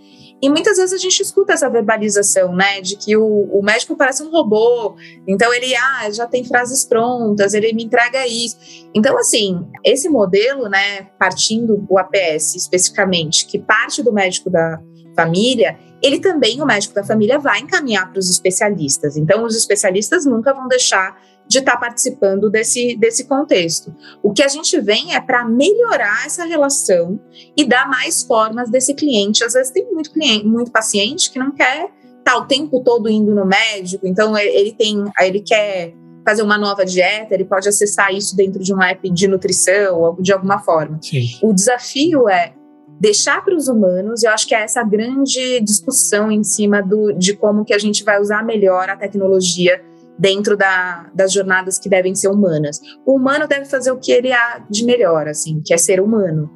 e 0.43 0.49
muitas 0.49 0.75
vezes 0.75 0.91
a 0.91 0.97
gente 0.97 1.21
escuta 1.21 1.53
essa 1.53 1.69
verbalização, 1.69 2.53
né, 2.53 2.81
de 2.81 2.97
que 2.97 3.15
o, 3.15 3.25
o, 3.25 3.63
médico 3.63 3.95
parece 3.95 4.21
um 4.21 4.29
robô, 4.29 4.93
então 5.25 5.53
ele 5.53 5.73
ah, 5.73 6.11
já 6.11 6.27
tem 6.27 6.43
frases 6.43 6.83
prontas, 6.83 7.53
ele 7.53 7.71
me 7.71 7.85
entrega 7.85 8.27
isso. 8.27 8.57
Então, 8.93 9.17
assim, 9.17 9.65
esse 9.85 10.09
modelo, 10.09 10.67
né, 10.67 11.03
partindo 11.17 11.85
o 11.89 11.97
APS 11.97 12.55
especificamente, 12.55 13.45
que 13.45 13.57
parte 13.57 14.03
do 14.03 14.11
médico 14.11 14.49
da 14.49 14.81
família, 15.15 15.77
ele 16.01 16.19
também, 16.19 16.61
o 16.61 16.65
médico 16.65 16.93
da 16.93 17.03
família, 17.03 17.39
vai 17.39 17.59
encaminhar 17.59 18.11
para 18.11 18.19
os 18.19 18.29
especialistas. 18.29 19.15
Então, 19.15 19.45
os 19.45 19.55
especialistas 19.55 20.25
nunca 20.25 20.53
vão 20.53 20.67
deixar 20.67 21.17
de 21.47 21.59
estar 21.59 21.73
tá 21.73 21.77
participando 21.77 22.49
desse, 22.49 22.95
desse 22.97 23.25
contexto. 23.25 23.93
O 24.21 24.33
que 24.33 24.43
a 24.43 24.47
gente 24.47 24.79
vem 24.79 25.13
é 25.15 25.21
para 25.21 25.45
melhorar 25.45 26.25
essa 26.25 26.45
relação 26.45 27.19
e 27.55 27.65
dar 27.65 27.87
mais 27.87 28.23
formas 28.23 28.69
desse 28.69 28.93
cliente. 28.93 29.43
Às 29.43 29.53
vezes 29.53 29.71
tem 29.71 29.89
muito 29.91 30.11
cliente, 30.11 30.45
muito 30.45 30.71
paciente 30.71 31.31
que 31.31 31.39
não 31.39 31.51
quer 31.51 31.85
estar 32.19 32.33
tá 32.33 32.37
o 32.37 32.45
tempo 32.45 32.81
todo 32.81 33.09
indo 33.09 33.35
no 33.35 33.45
médico, 33.45 34.07
então 34.07 34.37
ele 34.37 34.71
tem, 34.73 35.03
ele 35.19 35.41
quer 35.41 35.93
fazer 36.25 36.41
uma 36.41 36.57
nova 36.57 36.85
dieta, 36.85 37.33
ele 37.33 37.43
pode 37.43 37.67
acessar 37.67 38.13
isso 38.13 38.35
dentro 38.35 38.63
de 38.63 38.73
um 38.73 38.81
app 38.81 39.09
de 39.09 39.27
nutrição 39.27 39.99
ou 39.99 40.21
de 40.21 40.31
alguma 40.31 40.59
forma. 40.59 40.97
Sim. 41.01 41.25
O 41.41 41.53
desafio 41.53 42.29
é 42.29 42.53
deixar 42.99 43.43
para 43.43 43.55
os 43.55 43.67
humanos, 43.67 44.23
eu 44.23 44.31
acho 44.31 44.47
que 44.47 44.55
é 44.55 44.61
essa 44.61 44.83
grande 44.83 45.59
discussão 45.61 46.31
em 46.31 46.43
cima 46.43 46.81
do, 46.81 47.11
de 47.13 47.35
como 47.35 47.65
que 47.65 47.73
a 47.73 47.79
gente 47.79 48.03
vai 48.03 48.19
usar 48.19 48.43
melhor 48.43 48.89
a 48.89 48.95
tecnologia 48.95 49.83
dentro 50.17 50.55
da, 50.55 51.09
das 51.13 51.33
jornadas 51.33 51.79
que 51.79 51.89
devem 51.89 52.15
ser 52.15 52.27
humanas. 52.27 52.79
O 53.05 53.17
humano 53.17 53.47
deve 53.47 53.65
fazer 53.65 53.91
o 53.91 53.97
que 53.97 54.11
ele 54.11 54.31
há 54.31 54.63
de 54.69 54.85
melhor, 54.85 55.27
assim, 55.27 55.61
que 55.65 55.73
é 55.73 55.77
ser 55.77 55.99
humano, 55.99 56.49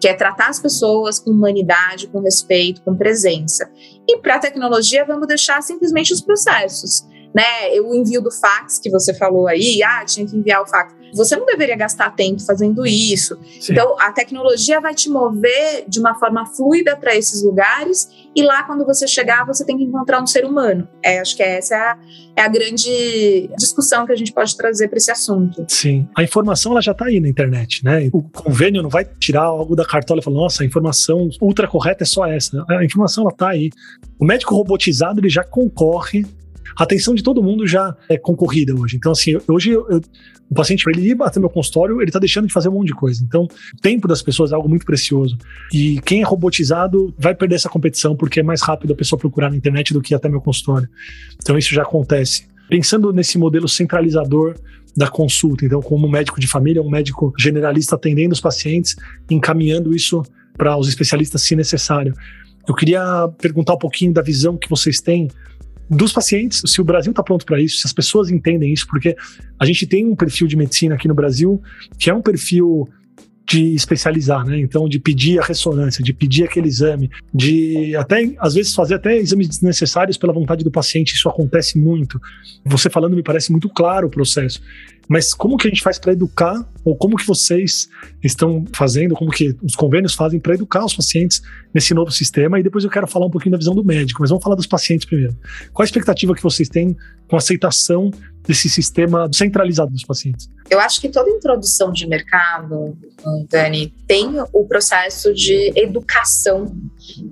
que 0.00 0.08
é 0.08 0.14
tratar 0.14 0.48
as 0.48 0.60
pessoas 0.60 1.18
com 1.18 1.30
humanidade, 1.30 2.08
com 2.08 2.20
respeito, 2.20 2.82
com 2.82 2.96
presença. 2.96 3.70
E 4.06 4.18
para 4.18 4.36
a 4.36 4.40
tecnologia, 4.40 5.04
vamos 5.04 5.28
deixar 5.28 5.62
simplesmente 5.62 6.12
os 6.12 6.20
processos 6.20 7.06
né? 7.34 7.80
O 7.80 7.94
envio 7.94 8.22
do 8.22 8.30
fax 8.30 8.78
que 8.78 8.88
você 8.88 9.12
falou 9.12 9.48
aí, 9.48 9.82
ah, 9.82 10.04
tinha 10.04 10.24
que 10.24 10.36
enviar 10.36 10.62
o 10.62 10.66
fax. 10.66 10.94
Você 11.14 11.36
não 11.36 11.46
deveria 11.46 11.76
gastar 11.76 12.10
tempo 12.10 12.42
fazendo 12.42 12.86
isso. 12.86 13.38
Sim. 13.60 13.72
Então, 13.72 13.96
a 14.00 14.12
tecnologia 14.12 14.80
vai 14.80 14.94
te 14.94 15.08
mover 15.08 15.84
de 15.88 16.00
uma 16.00 16.14
forma 16.14 16.44
fluida 16.46 16.96
para 16.96 17.14
esses 17.14 17.42
lugares 17.42 18.08
e 18.36 18.42
lá, 18.42 18.64
quando 18.64 18.84
você 18.84 19.06
chegar, 19.06 19.46
você 19.46 19.64
tem 19.64 19.76
que 19.76 19.84
encontrar 19.84 20.20
um 20.20 20.26
ser 20.26 20.44
humano. 20.44 20.88
É, 21.02 21.20
acho 21.20 21.36
que 21.36 21.42
essa 21.42 21.74
é 21.74 21.78
a, 21.78 21.98
é 22.36 22.42
a 22.42 22.48
grande 22.48 23.48
discussão 23.56 24.04
que 24.04 24.12
a 24.12 24.16
gente 24.16 24.32
pode 24.32 24.56
trazer 24.56 24.88
para 24.88 24.98
esse 24.98 25.10
assunto. 25.10 25.64
Sim. 25.68 26.08
A 26.16 26.22
informação 26.22 26.72
ela 26.72 26.82
já 26.82 26.92
está 26.92 27.06
aí 27.06 27.20
na 27.20 27.28
internet, 27.28 27.84
né? 27.84 28.08
O 28.12 28.22
convênio 28.22 28.82
não 28.82 28.90
vai 28.90 29.04
tirar 29.04 29.42
algo 29.42 29.76
da 29.76 29.84
cartola 29.84 30.20
e 30.20 30.24
falar, 30.24 30.36
nossa, 30.36 30.64
a 30.64 30.66
informação 30.66 31.28
ultra 31.40 31.68
correta 31.68 32.02
é 32.02 32.06
só 32.06 32.26
essa. 32.26 32.64
A 32.68 32.84
informação 32.84 33.22
ela 33.22 33.32
está 33.32 33.50
aí. 33.50 33.70
O 34.18 34.24
médico 34.24 34.54
robotizado 34.54 35.20
ele 35.20 35.28
já 35.28 35.44
concorre 35.44 36.26
a 36.78 36.82
atenção 36.82 37.14
de 37.14 37.22
todo 37.22 37.42
mundo 37.42 37.66
já 37.66 37.96
é 38.08 38.16
concorrida 38.16 38.74
hoje. 38.74 38.96
Então, 38.96 39.12
assim, 39.12 39.38
hoje 39.48 39.70
eu, 39.70 39.86
eu, 39.88 40.00
o 40.50 40.54
paciente, 40.54 40.84
para 40.84 40.92
ele 40.92 41.10
ir 41.10 41.16
até 41.22 41.40
meu 41.40 41.48
consultório, 41.48 42.00
ele 42.00 42.08
está 42.08 42.18
deixando 42.18 42.46
de 42.46 42.52
fazer 42.52 42.68
um 42.68 42.72
monte 42.72 42.88
de 42.88 42.94
coisa. 42.94 43.22
Então, 43.22 43.44
o 43.44 43.80
tempo 43.80 44.06
das 44.06 44.22
pessoas 44.22 44.52
é 44.52 44.54
algo 44.54 44.68
muito 44.68 44.84
precioso. 44.84 45.36
E 45.72 46.00
quem 46.02 46.20
é 46.20 46.24
robotizado 46.24 47.14
vai 47.18 47.34
perder 47.34 47.56
essa 47.56 47.68
competição, 47.68 48.16
porque 48.16 48.40
é 48.40 48.42
mais 48.42 48.62
rápido 48.62 48.92
a 48.92 48.96
pessoa 48.96 49.18
procurar 49.18 49.50
na 49.50 49.56
internet 49.56 49.92
do 49.92 50.00
que 50.00 50.14
até 50.14 50.28
meu 50.28 50.40
consultório. 50.40 50.88
Então, 51.42 51.56
isso 51.56 51.74
já 51.74 51.82
acontece. 51.82 52.46
Pensando 52.68 53.12
nesse 53.12 53.38
modelo 53.38 53.68
centralizador 53.68 54.54
da 54.96 55.08
consulta, 55.08 55.64
então, 55.64 55.82
como 55.82 56.08
médico 56.08 56.40
de 56.40 56.46
família, 56.46 56.80
um 56.82 56.90
médico 56.90 57.32
generalista 57.38 57.96
atendendo 57.96 58.32
os 58.32 58.40
pacientes, 58.40 58.94
encaminhando 59.30 59.94
isso 59.94 60.22
para 60.56 60.76
os 60.76 60.88
especialistas 60.88 61.42
se 61.42 61.56
necessário. 61.56 62.14
Eu 62.66 62.74
queria 62.74 63.28
perguntar 63.38 63.74
um 63.74 63.78
pouquinho 63.78 64.12
da 64.12 64.22
visão 64.22 64.56
que 64.56 64.68
vocês 64.70 65.00
têm 65.00 65.28
dos 65.88 66.12
pacientes, 66.12 66.62
se 66.66 66.80
o 66.80 66.84
Brasil 66.84 67.10
está 67.10 67.22
pronto 67.22 67.44
para 67.44 67.60
isso, 67.60 67.78
se 67.78 67.86
as 67.86 67.92
pessoas 67.92 68.30
entendem 68.30 68.72
isso, 68.72 68.86
porque 68.86 69.16
a 69.58 69.64
gente 69.66 69.86
tem 69.86 70.06
um 70.06 70.16
perfil 70.16 70.46
de 70.46 70.56
medicina 70.56 70.94
aqui 70.94 71.08
no 71.08 71.14
Brasil 71.14 71.62
que 71.98 72.10
é 72.10 72.14
um 72.14 72.22
perfil 72.22 72.88
de 73.46 73.74
especializar, 73.74 74.44
né? 74.44 74.58
Então, 74.58 74.88
de 74.88 74.98
pedir 74.98 75.38
a 75.38 75.44
ressonância, 75.44 76.02
de 76.02 76.12
pedir 76.12 76.44
aquele 76.44 76.66
exame, 76.66 77.10
de 77.32 77.94
até, 77.96 78.34
às 78.38 78.54
vezes, 78.54 78.74
fazer 78.74 78.94
até 78.94 79.18
exames 79.18 79.48
desnecessários 79.48 80.16
pela 80.16 80.32
vontade 80.32 80.64
do 80.64 80.70
paciente, 80.70 81.12
isso 81.12 81.28
acontece 81.28 81.78
muito. 81.78 82.20
Você 82.64 82.88
falando 82.88 83.14
me 83.14 83.22
parece 83.22 83.52
muito 83.52 83.68
claro 83.68 84.06
o 84.06 84.10
processo. 84.10 84.62
mas 85.08 85.34
como 85.34 85.58
que 85.58 85.68
a 85.68 85.70
gente 85.70 85.82
faz 85.82 85.98
para 85.98 86.12
educar, 86.12 86.66
ou 86.84 86.96
como 86.96 87.16
que 87.16 87.26
vocês 87.26 87.88
estão 88.22 88.64
fazendo, 88.72 89.14
como 89.14 89.30
que 89.30 89.56
os 89.62 89.74
convênios 89.74 90.14
fazem 90.14 90.38
para 90.38 90.54
educar 90.54 90.84
os 90.84 90.94
pacientes 90.94 91.40
nesse 91.72 91.94
novo 91.94 92.10
sistema, 92.10 92.60
e 92.60 92.62
depois 92.62 92.84
eu 92.84 92.90
quero 92.90 93.06
falar 93.06 93.26
um 93.26 93.30
pouquinho 93.30 93.52
da 93.52 93.58
visão 93.58 93.74
do 93.74 93.84
médico, 93.84 94.20
mas 94.20 94.30
vamos 94.30 94.42
falar 94.42 94.56
dos 94.56 94.66
pacientes 94.66 95.06
primeiro. 95.06 95.36
Qual 95.72 95.82
a 95.82 95.86
expectativa 95.86 96.34
que 96.34 96.42
vocês 96.42 96.68
têm 96.68 96.96
com 97.28 97.36
a 97.36 97.38
aceitação 97.38 98.10
desse 98.46 98.68
sistema 98.68 99.28
centralizado 99.32 99.90
dos 99.90 100.04
pacientes? 100.04 100.48
Eu 100.68 100.78
acho 100.78 101.00
que 101.00 101.08
toda 101.08 101.30
introdução 101.30 101.90
de 101.90 102.06
mercado, 102.06 102.96
Dani, 103.48 103.94
tem 104.06 104.34
o 104.52 104.64
processo 104.66 105.32
de 105.32 105.72
educação 105.76 106.76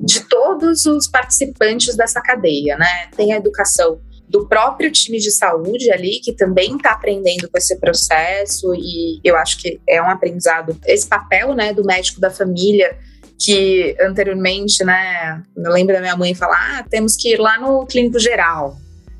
de 0.02 0.21
todos 0.28 0.87
os 0.87 1.09
participantes 1.09 1.94
dessa 1.97 2.21
cadeia, 2.21 2.76
né? 2.76 3.09
Tem 3.16 3.32
a 3.32 3.37
educação 3.37 4.00
do 4.29 4.47
próprio 4.47 4.91
time 4.91 5.19
de 5.19 5.31
saúde 5.31 5.91
ali, 5.91 6.21
que 6.21 6.33
também 6.33 6.76
está 6.76 6.93
aprendendo 6.93 7.49
com 7.49 7.59
esse 7.59 7.79
processo, 7.79 8.75
e 8.75 9.21
eu 9.23 9.37
acho 9.37 9.59
que 9.59 9.81
é 9.88 10.00
um 10.00 10.09
aprendizado. 10.09 10.76
Esse 10.87 11.07
papel 11.07 11.55
né, 11.55 11.73
do 11.73 11.85
médico 11.85 12.21
da 12.21 12.31
família, 12.31 12.97
que 13.38 13.95
anteriormente, 14.00 14.85
né, 14.85 15.43
eu 15.57 15.73
lembro 15.73 15.95
da 15.95 16.00
minha 16.00 16.17
mãe 16.17 16.35
falar: 16.35 16.79
ah, 16.79 16.87
temos 16.88 17.17
que 17.17 17.33
ir 17.33 17.38
lá 17.38 17.59
no 17.59 17.85
clínico 17.87 18.19
geral. 18.19 18.76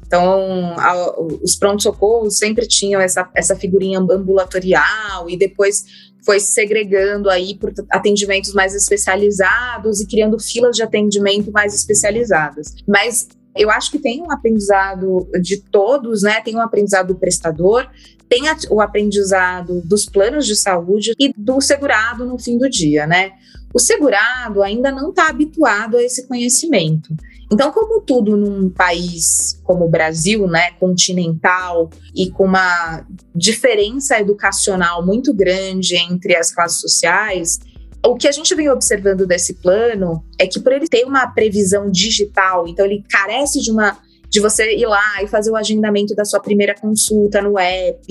Então, 0.07 0.75
a, 0.79 1.21
os 1.43 1.57
pronto-socorros 1.57 2.37
sempre 2.37 2.67
tinham 2.69 3.01
essa, 3.01 3.29
essa 3.35 3.57
figurinha 3.57 3.99
ambulatorial 3.99 5.29
e 5.29 5.39
depois 5.39 5.85
foi 6.25 6.39
segregando 6.39 7.29
aí 7.29 7.55
por 7.57 7.73
atendimentos 7.91 8.53
mais 8.53 8.75
especializados 8.75 10.01
e 10.01 10.07
criando 10.07 10.39
filas 10.39 10.77
de 10.77 10.83
atendimento 10.83 11.51
mais 11.51 11.75
especializadas. 11.75 12.75
Mas 12.87 13.27
eu 13.57 13.71
acho 13.71 13.91
que 13.91 13.99
tem 13.99 14.23
um 14.23 14.31
aprendizado 14.31 15.29
de 15.41 15.59
todos, 15.59 16.23
né? 16.23 16.41
Tem 16.41 16.57
um 16.57 16.61
aprendizado 16.61 17.09
do 17.09 17.15
prestador, 17.15 17.89
tem 18.29 18.45
o 18.71 18.81
aprendizado 18.81 19.83
dos 19.85 20.07
planos 20.07 20.47
de 20.47 20.57
saúde 20.57 21.13
e 21.19 21.33
do 21.37 21.61
segurado 21.61 22.25
no 22.25 22.39
fim 22.39 22.57
do 22.57 22.69
dia, 22.69 23.07
né? 23.07 23.33
O 23.75 23.79
segurado 23.79 24.63
ainda 24.63 24.91
não 24.91 25.11
está 25.11 25.29
habituado 25.29 25.97
a 25.97 26.03
esse 26.03 26.27
conhecimento. 26.27 27.15
Então, 27.51 27.71
como 27.71 28.01
tudo 28.01 28.35
num 28.35 28.71
país 28.71 29.61
como 29.63 29.85
o 29.85 29.89
Brasil, 29.89 30.47
né, 30.47 30.71
continental 30.73 31.91
e 32.15 32.31
com 32.31 32.45
uma 32.45 33.07
diferença 33.35 34.19
educacional 34.19 35.05
muito 35.05 35.35
grande 35.35 35.97
entre 35.97 36.35
as 36.35 36.51
classes 36.51 36.81
sociais, 36.81 37.61
o 38.05 38.17
que 38.17 38.27
a 38.27 38.33
gente 38.33 38.55
vem 38.55 38.69
observando 38.69 39.27
desse 39.27 39.55
plano 39.55 40.25
é 40.39 40.47
que 40.47 40.61
por 40.61 40.73
ele 40.73 40.89
ter 40.89 41.05
uma 41.05 41.27
previsão 41.27 41.91
digital, 41.91 42.67
então 42.67 42.85
ele 42.85 43.05
carece 43.09 43.61
de 43.61 43.71
uma 43.71 43.99
de 44.29 44.41
você 44.41 44.75
ir 44.75 44.87
lá 44.87 45.23
e 45.23 45.27
fazer 45.27 45.51
o 45.51 45.57
agendamento 45.57 46.15
da 46.15 46.25
sua 46.25 46.41
primeira 46.41 46.75
consulta 46.75 47.43
no 47.43 47.59
app 47.59 48.07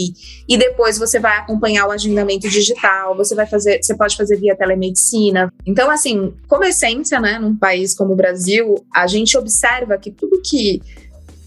e 0.47 0.55
depois 0.55 0.99
você 0.99 1.19
vai 1.19 1.35
acompanhar 1.35 1.87
o 1.87 1.91
agendamento 1.91 2.47
digital, 2.47 3.17
você 3.17 3.33
vai 3.33 3.47
fazer, 3.47 3.81
você 3.81 3.97
pode 3.97 4.15
fazer 4.15 4.37
via 4.37 4.55
telemedicina. 4.55 5.51
Então 5.65 5.89
assim, 5.89 6.31
como 6.47 6.63
essência, 6.63 7.19
né, 7.19 7.39
num 7.39 7.57
país 7.57 7.95
como 7.95 8.13
o 8.13 8.15
Brasil, 8.15 8.75
a 8.93 9.07
gente 9.07 9.35
observa 9.35 9.97
que 9.97 10.11
tudo 10.11 10.39
que 10.43 10.79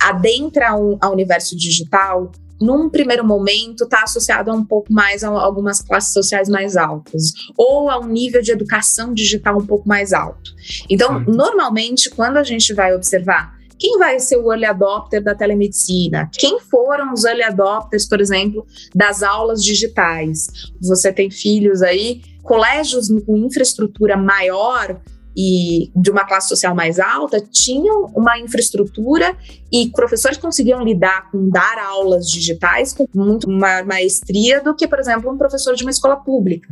adentra 0.01 0.71
ao 0.71 1.13
universo 1.13 1.57
digital 1.57 2.33
num 2.65 2.89
primeiro 2.89 3.25
momento, 3.25 3.85
está 3.85 4.03
associado 4.03 4.51
a 4.51 4.55
um 4.55 4.65
pouco 4.65 4.93
mais 4.93 5.23
a 5.23 5.29
algumas 5.29 5.83
classes 5.83 6.13
sociais 6.13 6.49
mais 6.49 6.77
altas, 6.77 7.33
ou 7.57 7.91
a 7.91 7.99
um 7.99 8.07
nível 8.07 8.41
de 8.41 8.53
educação 8.53 9.13
digital 9.13 9.59
um 9.59 9.67
pouco 9.67 9.87
mais 9.87 10.13
alto. 10.13 10.51
Então, 10.89 11.19
uhum. 11.19 11.25
normalmente, 11.27 12.09
quando 12.11 12.39
a 12.39 12.43
gente 12.43 12.73
vai 12.73 12.95
observar 12.95 13.55
quem 13.79 13.99
vai 13.99 14.19
ser 14.19 14.37
o 14.37 14.51
early 14.51 14.65
adopter 14.65 15.23
da 15.23 15.35
telemedicina? 15.35 16.31
Quem 16.33 16.59
foram 16.61 17.13
os 17.13 17.25
early 17.25 17.43
adopters, 17.43 18.09
por 18.09 18.21
exemplo, 18.21 18.65
das 18.95 19.23
aulas 19.23 19.63
digitais? 19.63 20.47
Você 20.81 21.13
tem 21.13 21.31
filhos 21.31 21.83
aí, 21.83 22.23
colégios 22.43 23.09
com 23.27 23.37
infraestrutura 23.37 24.17
maior 24.17 25.01
e 25.37 25.91
de 25.95 26.11
uma 26.11 26.25
classe 26.25 26.49
social 26.49 26.75
mais 26.75 26.99
alta 27.01 27.41
tinham 27.41 28.07
uma 28.15 28.39
infraestrutura 28.39 29.37
e 29.73 29.91
professores 29.91 30.39
conseguiam 30.39 30.83
lidar 30.83 31.31
com 31.31 31.49
dar 31.49 31.79
aulas 31.79 32.29
digitais 32.29 32.93
com 32.93 33.07
muito 33.15 33.51
mais 33.51 33.87
maestria 33.87 34.61
do 34.61 34.75
que, 34.75 34.87
por 34.87 34.99
exemplo, 34.99 35.31
um 35.31 35.37
professor 35.37 35.75
de 35.75 35.83
uma 35.83 35.91
escola 35.91 36.17
pública. 36.17 36.69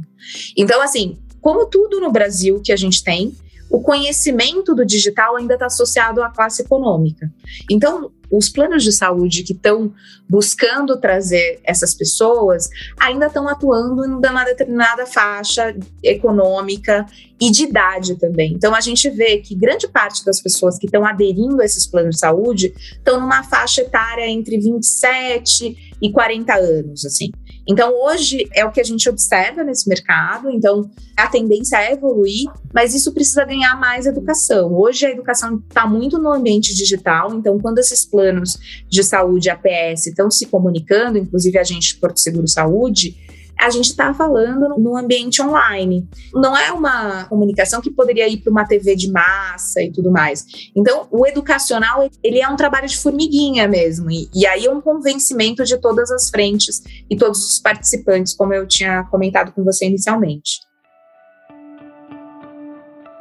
Então, 0.56 0.80
assim, 0.80 1.18
como 1.40 1.66
tudo 1.66 2.00
no 2.00 2.12
Brasil 2.12 2.60
que 2.64 2.72
a 2.72 2.76
gente 2.76 3.02
tem, 3.02 3.34
o 3.72 3.80
conhecimento 3.80 4.74
do 4.74 4.84
digital 4.84 5.36
ainda 5.36 5.54
está 5.54 5.64
associado 5.64 6.22
à 6.22 6.28
classe 6.28 6.60
econômica. 6.60 7.32
Então, 7.70 8.12
os 8.30 8.50
planos 8.50 8.84
de 8.84 8.92
saúde 8.92 9.42
que 9.42 9.54
estão 9.54 9.92
buscando 10.28 10.98
trazer 10.98 11.58
essas 11.64 11.94
pessoas 11.94 12.68
ainda 13.00 13.26
estão 13.26 13.48
atuando 13.48 14.04
em 14.04 14.10
uma 14.10 14.44
determinada 14.44 15.06
faixa 15.06 15.74
econômica 16.02 17.06
e 17.40 17.50
de 17.50 17.64
idade 17.64 18.16
também. 18.16 18.52
Então, 18.52 18.74
a 18.74 18.80
gente 18.80 19.08
vê 19.08 19.38
que 19.38 19.54
grande 19.54 19.88
parte 19.88 20.22
das 20.24 20.40
pessoas 20.40 20.78
que 20.78 20.86
estão 20.86 21.04
aderindo 21.06 21.60
a 21.62 21.64
esses 21.64 21.86
planos 21.86 22.16
de 22.16 22.20
saúde 22.20 22.74
estão 22.76 23.20
numa 23.20 23.42
faixa 23.42 23.80
etária 23.80 24.28
entre 24.28 24.58
27 24.58 25.96
e 26.00 26.12
40 26.12 26.54
anos, 26.54 27.04
assim. 27.06 27.30
Então, 27.66 27.92
hoje 28.04 28.48
é 28.54 28.64
o 28.64 28.72
que 28.72 28.80
a 28.80 28.84
gente 28.84 29.08
observa 29.08 29.62
nesse 29.62 29.88
mercado, 29.88 30.50
então 30.50 30.90
a 31.16 31.28
tendência 31.28 31.76
é 31.76 31.92
evoluir, 31.92 32.50
mas 32.74 32.94
isso 32.94 33.12
precisa 33.12 33.44
ganhar 33.44 33.78
mais 33.78 34.06
educação. 34.06 34.72
Hoje 34.74 35.06
a 35.06 35.10
educação 35.10 35.62
está 35.68 35.86
muito 35.86 36.18
no 36.18 36.32
ambiente 36.32 36.74
digital, 36.74 37.32
então 37.34 37.58
quando 37.60 37.78
esses 37.78 38.04
planos 38.04 38.58
de 38.88 39.04
saúde 39.04 39.48
APS 39.48 40.08
estão 40.08 40.30
se 40.30 40.46
comunicando, 40.46 41.18
inclusive 41.18 41.58
a 41.58 41.64
gente 41.64 41.96
Porto 41.96 42.18
Seguro 42.20 42.48
Saúde, 42.48 43.16
a 43.62 43.70
gente 43.70 43.90
está 43.90 44.12
falando 44.12 44.76
no 44.76 44.96
ambiente 44.96 45.40
online. 45.40 46.08
Não 46.34 46.56
é 46.56 46.72
uma 46.72 47.24
comunicação 47.26 47.80
que 47.80 47.92
poderia 47.92 48.28
ir 48.28 48.38
para 48.38 48.50
uma 48.50 48.66
TV 48.66 48.96
de 48.96 49.10
massa 49.10 49.80
e 49.80 49.92
tudo 49.92 50.10
mais. 50.10 50.44
Então, 50.74 51.06
o 51.12 51.24
educacional, 51.24 52.10
ele 52.24 52.40
é 52.40 52.48
um 52.48 52.56
trabalho 52.56 52.88
de 52.88 52.98
formiguinha 52.98 53.68
mesmo. 53.68 54.10
E, 54.10 54.28
e 54.34 54.44
aí 54.48 54.66
é 54.66 54.70
um 54.70 54.80
convencimento 54.80 55.62
de 55.64 55.78
todas 55.78 56.10
as 56.10 56.28
frentes 56.28 56.82
e 57.08 57.16
todos 57.16 57.50
os 57.50 57.60
participantes, 57.60 58.34
como 58.34 58.52
eu 58.52 58.66
tinha 58.66 59.04
comentado 59.04 59.52
com 59.52 59.62
você 59.62 59.86
inicialmente. 59.86 60.60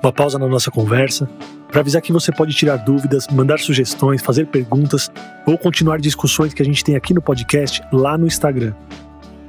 Uma 0.01 0.11
pausa 0.11 0.39
na 0.39 0.47
nossa 0.47 0.71
conversa 0.71 1.29
para 1.67 1.81
avisar 1.81 2.01
que 2.01 2.11
você 2.11 2.31
pode 2.31 2.55
tirar 2.55 2.77
dúvidas, 2.77 3.27
mandar 3.27 3.59
sugestões, 3.59 4.23
fazer 4.23 4.47
perguntas 4.47 5.11
ou 5.45 5.55
continuar 5.55 5.99
discussões 5.99 6.51
que 6.51 6.63
a 6.63 6.65
gente 6.65 6.83
tem 6.83 6.95
aqui 6.95 7.13
no 7.13 7.21
podcast 7.21 7.83
lá 7.93 8.17
no 8.17 8.25
Instagram 8.25 8.73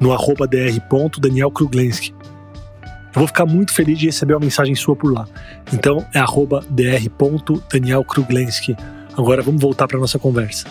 no 0.00 0.12
arroba 0.12 0.46
dr.danielkruglenski. 0.46 2.14
Eu 3.14 3.20
vou 3.20 3.26
ficar 3.26 3.44
muito 3.44 3.74
feliz 3.74 3.98
de 3.98 4.06
receber 4.06 4.32
uma 4.34 4.40
mensagem 4.40 4.74
sua 4.74 4.96
por 4.96 5.12
lá. 5.12 5.28
Então 5.72 6.06
é 6.14 6.18
arroba 6.18 6.64
dr.danielkruglenski. 6.70 8.74
Agora 9.16 9.42
vamos 9.42 9.60
voltar 9.60 9.86
para 9.86 9.98
nossa 9.98 10.18
conversa. 10.18 10.66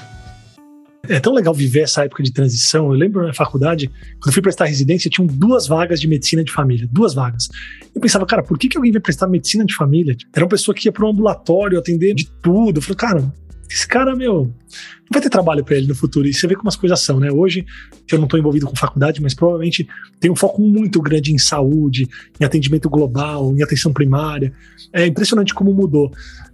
É 1.08 1.20
tão 1.20 1.34
legal 1.34 1.54
viver 1.54 1.82
essa 1.82 2.06
época 2.06 2.24
de 2.24 2.32
transição. 2.32 2.88
Eu 2.88 2.94
lembro 2.94 3.26
na 3.26 3.34
faculdade, 3.34 3.88
quando 3.88 4.28
eu 4.28 4.34
fui 4.34 4.42
prestar 4.42 4.66
residência, 4.66 5.10
tinham 5.10 5.28
duas 5.28 5.68
vagas 5.68 6.00
de 6.00 6.08
medicina 6.08 6.44
de 6.44 6.52
família. 6.52 6.88
Duas 6.92 7.14
vagas. 7.14 7.50
Eu 7.94 8.02
pensava, 8.02 8.26
cara, 8.26 8.44
por 8.44 8.58
que, 8.58 8.68
que 8.68 8.78
alguém 8.78 8.92
vai 8.92 9.02
prestar 9.02 9.28
medicina 9.28 9.66
de 9.66 9.76
família? 9.76 10.16
Era 10.34 10.46
uma 10.46 10.50
pessoa 10.50 10.76
que 10.76 10.88
ia 10.88 10.92
para 10.92 11.06
um 11.06 11.10
ambulatório 11.10 11.78
atender 11.78 12.14
de 12.14 12.30
tudo. 12.42 12.78
Eu 12.78 12.82
falei, 12.82 12.96
cara, 12.96 13.34
esse 13.74 13.88
cara, 13.88 14.16
meu, 14.16 14.44
não 14.44 15.10
vai 15.12 15.22
ter 15.22 15.30
trabalho 15.30 15.64
para 15.64 15.78
ele 15.78 15.88
no 15.88 15.96
futuro. 15.96 16.28
E 16.28 16.34
você 16.34 16.46
vê 16.48 16.56
como 16.56 16.68
as 16.68 16.76
coisas 16.76 17.00
são, 17.00 17.20
né? 17.20 17.32
Hoje, 17.32 17.66
eu 18.12 18.18
não 18.18 18.26
estou 18.26 18.40
envolvido 18.40 18.68
com 18.68 18.76
faculdade, 18.76 19.22
mas 19.22 19.34
provavelmente 19.34 19.88
tem 20.20 20.30
um 20.30 20.36
foco 20.36 20.62
muito 20.62 21.02
grande 21.02 21.34
em 21.34 21.38
saúde, 21.38 22.08
em 22.40 22.44
atendimento 22.44 22.90
global, 22.90 23.56
em 23.56 23.64
atenção 23.64 23.94
primária. 23.94 24.52
É 24.92 25.06
impressionante 25.06 25.54
como 25.54 25.74
mudou. 25.74 26.12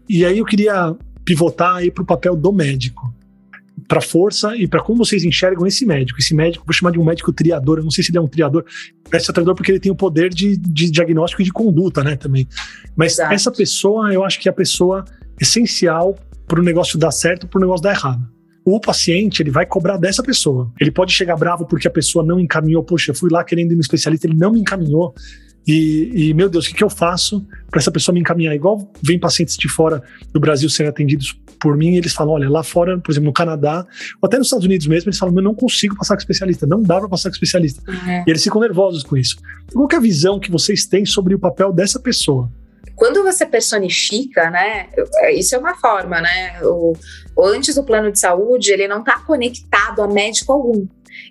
E 0.07 0.23
aí 0.23 0.37
eu 0.37 0.45
queria 0.45 0.95
pivotar 1.25 1.77
aí 1.77 1.89
para 1.91 2.03
o 2.03 2.05
papel 2.05 2.35
do 2.35 2.53
médico 2.53 3.13
para 3.87 4.01
força 4.01 4.55
e 4.55 4.67
para 4.67 4.81
como 4.81 5.03
vocês 5.03 5.23
enxergam 5.23 5.65
esse 5.65 5.85
médico. 5.85 6.19
Esse 6.19 6.33
médico, 6.35 6.65
vou 6.65 6.73
chamar 6.73 6.91
de 6.91 6.99
um 6.99 7.05
médico 7.05 7.31
triador, 7.31 7.77
eu 7.77 7.83
não 7.83 7.91
sei 7.91 8.03
se 8.03 8.11
ele 8.11 8.17
é 8.17 8.21
um 8.21 8.27
triador, 8.27 8.65
parece 9.09 9.27
ser 9.27 9.33
triador 9.33 9.55
porque 9.55 9.71
ele 9.71 9.79
tem 9.79 9.91
o 9.91 9.95
poder 9.95 10.29
de, 10.29 10.57
de 10.57 10.89
diagnóstico 10.91 11.41
e 11.41 11.45
de 11.45 11.51
conduta, 11.51 12.03
né, 12.03 12.15
também. 12.15 12.47
Mas 12.95 13.13
Exato. 13.13 13.33
essa 13.33 13.51
pessoa, 13.51 14.13
eu 14.13 14.23
acho 14.23 14.39
que 14.39 14.49
é 14.49 14.51
a 14.51 14.55
pessoa 14.55 15.05
essencial 15.39 16.17
para 16.47 16.59
o 16.59 16.63
negócio 16.63 16.97
dar 16.97 17.11
certo, 17.11 17.47
para 17.47 17.57
o 17.59 17.61
negócio 17.61 17.83
dar 17.83 17.91
errado. 17.91 18.25
O 18.65 18.79
paciente, 18.79 19.41
ele 19.41 19.51
vai 19.51 19.65
cobrar 19.65 19.97
dessa 19.97 20.23
pessoa. 20.23 20.71
Ele 20.79 20.91
pode 20.91 21.13
chegar 21.13 21.35
bravo 21.37 21.65
porque 21.65 21.87
a 21.87 21.91
pessoa 21.91 22.25
não 22.25 22.39
encaminhou. 22.39 22.83
Poxa, 22.83 23.11
eu 23.11 23.15
fui 23.15 23.29
lá 23.31 23.43
querendo 23.43 23.71
ir 23.71 23.75
no 23.75 23.81
especialista, 23.81 24.27
ele 24.27 24.35
não 24.35 24.51
me 24.51 24.59
encaminhou. 24.59 25.13
E, 25.67 26.29
e, 26.29 26.33
meu 26.33 26.49
Deus, 26.49 26.65
o 26.65 26.69
que, 26.69 26.75
que 26.75 26.83
eu 26.83 26.89
faço 26.89 27.45
para 27.69 27.79
essa 27.79 27.91
pessoa 27.91 28.13
me 28.13 28.21
encaminhar? 28.21 28.55
Igual 28.55 28.89
vem 29.03 29.19
pacientes 29.19 29.57
de 29.57 29.67
fora 29.67 30.01
do 30.33 30.39
Brasil 30.39 30.69
sendo 30.69 30.87
atendidos 30.87 31.37
por 31.59 31.75
mim, 31.75 31.93
e 31.93 31.97
eles 31.97 32.13
falam: 32.13 32.33
olha, 32.33 32.49
lá 32.49 32.63
fora, 32.63 32.97
por 32.97 33.11
exemplo, 33.11 33.27
no 33.27 33.33
Canadá, 33.33 33.85
ou 34.21 34.27
até 34.27 34.37
nos 34.37 34.47
Estados 34.47 34.65
Unidos 34.65 34.87
mesmo, 34.87 35.09
eles 35.09 35.17
falam: 35.17 35.35
eu 35.35 35.43
não 35.43 35.53
consigo 35.53 35.95
passar 35.97 36.15
com 36.15 36.21
especialista, 36.21 36.65
não 36.65 36.81
dá 36.81 36.99
para 36.99 37.09
passar 37.09 37.29
com 37.29 37.33
especialista. 37.33 37.81
Uhum. 37.89 38.23
E 38.25 38.29
eles 38.29 38.43
ficam 38.43 38.61
nervosos 38.61 39.03
com 39.03 39.17
isso. 39.17 39.35
Qual 39.73 39.87
é 39.91 39.95
a 39.95 39.99
visão 39.99 40.39
que 40.39 40.49
vocês 40.49 40.85
têm 40.85 41.05
sobre 41.05 41.35
o 41.35 41.39
papel 41.39 41.73
dessa 41.73 41.99
pessoa? 41.99 42.49
Quando 42.97 43.21
você 43.21 43.45
personifica, 43.45 44.49
né, 44.49 44.89
é, 45.17 45.31
isso 45.31 45.55
é 45.55 45.59
uma 45.59 45.75
forma, 45.75 46.19
né, 46.19 46.59
o, 46.63 46.93
antes 47.39 47.77
o 47.77 47.83
plano 47.83 48.11
de 48.11 48.19
saúde, 48.19 48.71
ele 48.71 48.87
não 48.87 49.01
está 49.01 49.19
conectado 49.19 50.01
a 50.01 50.07
médico 50.07 50.51
algum. 50.51 50.87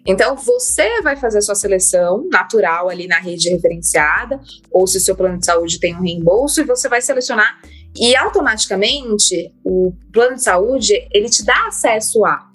Então, 0.07 0.37
você 0.37 1.03
vai 1.03 1.17
fazer 1.17 1.39
a 1.39 1.43
sua 1.43 1.57
seleção 1.57 2.25
natural 2.31 2.89
ali 2.89 3.09
na 3.09 3.19
rede 3.19 3.51
referenciada, 3.51 4.41
ou 4.71 4.87
se 4.87 4.99
o 4.99 5.01
seu 5.01 5.17
plano 5.17 5.39
de 5.39 5.45
saúde 5.45 5.81
tem 5.81 5.97
um 5.97 6.03
reembolso, 6.03 6.61
e 6.61 6.65
você 6.65 6.89
vai 6.89 7.03
selecionar. 7.03 7.59
E 7.97 8.15
automaticamente, 8.15 9.53
o 9.65 9.93
plano 10.13 10.37
de 10.37 10.45
saúde, 10.45 10.95
ele 11.13 11.29
te 11.29 11.45
dá 11.45 11.67
acesso 11.67 12.25
a, 12.25 12.49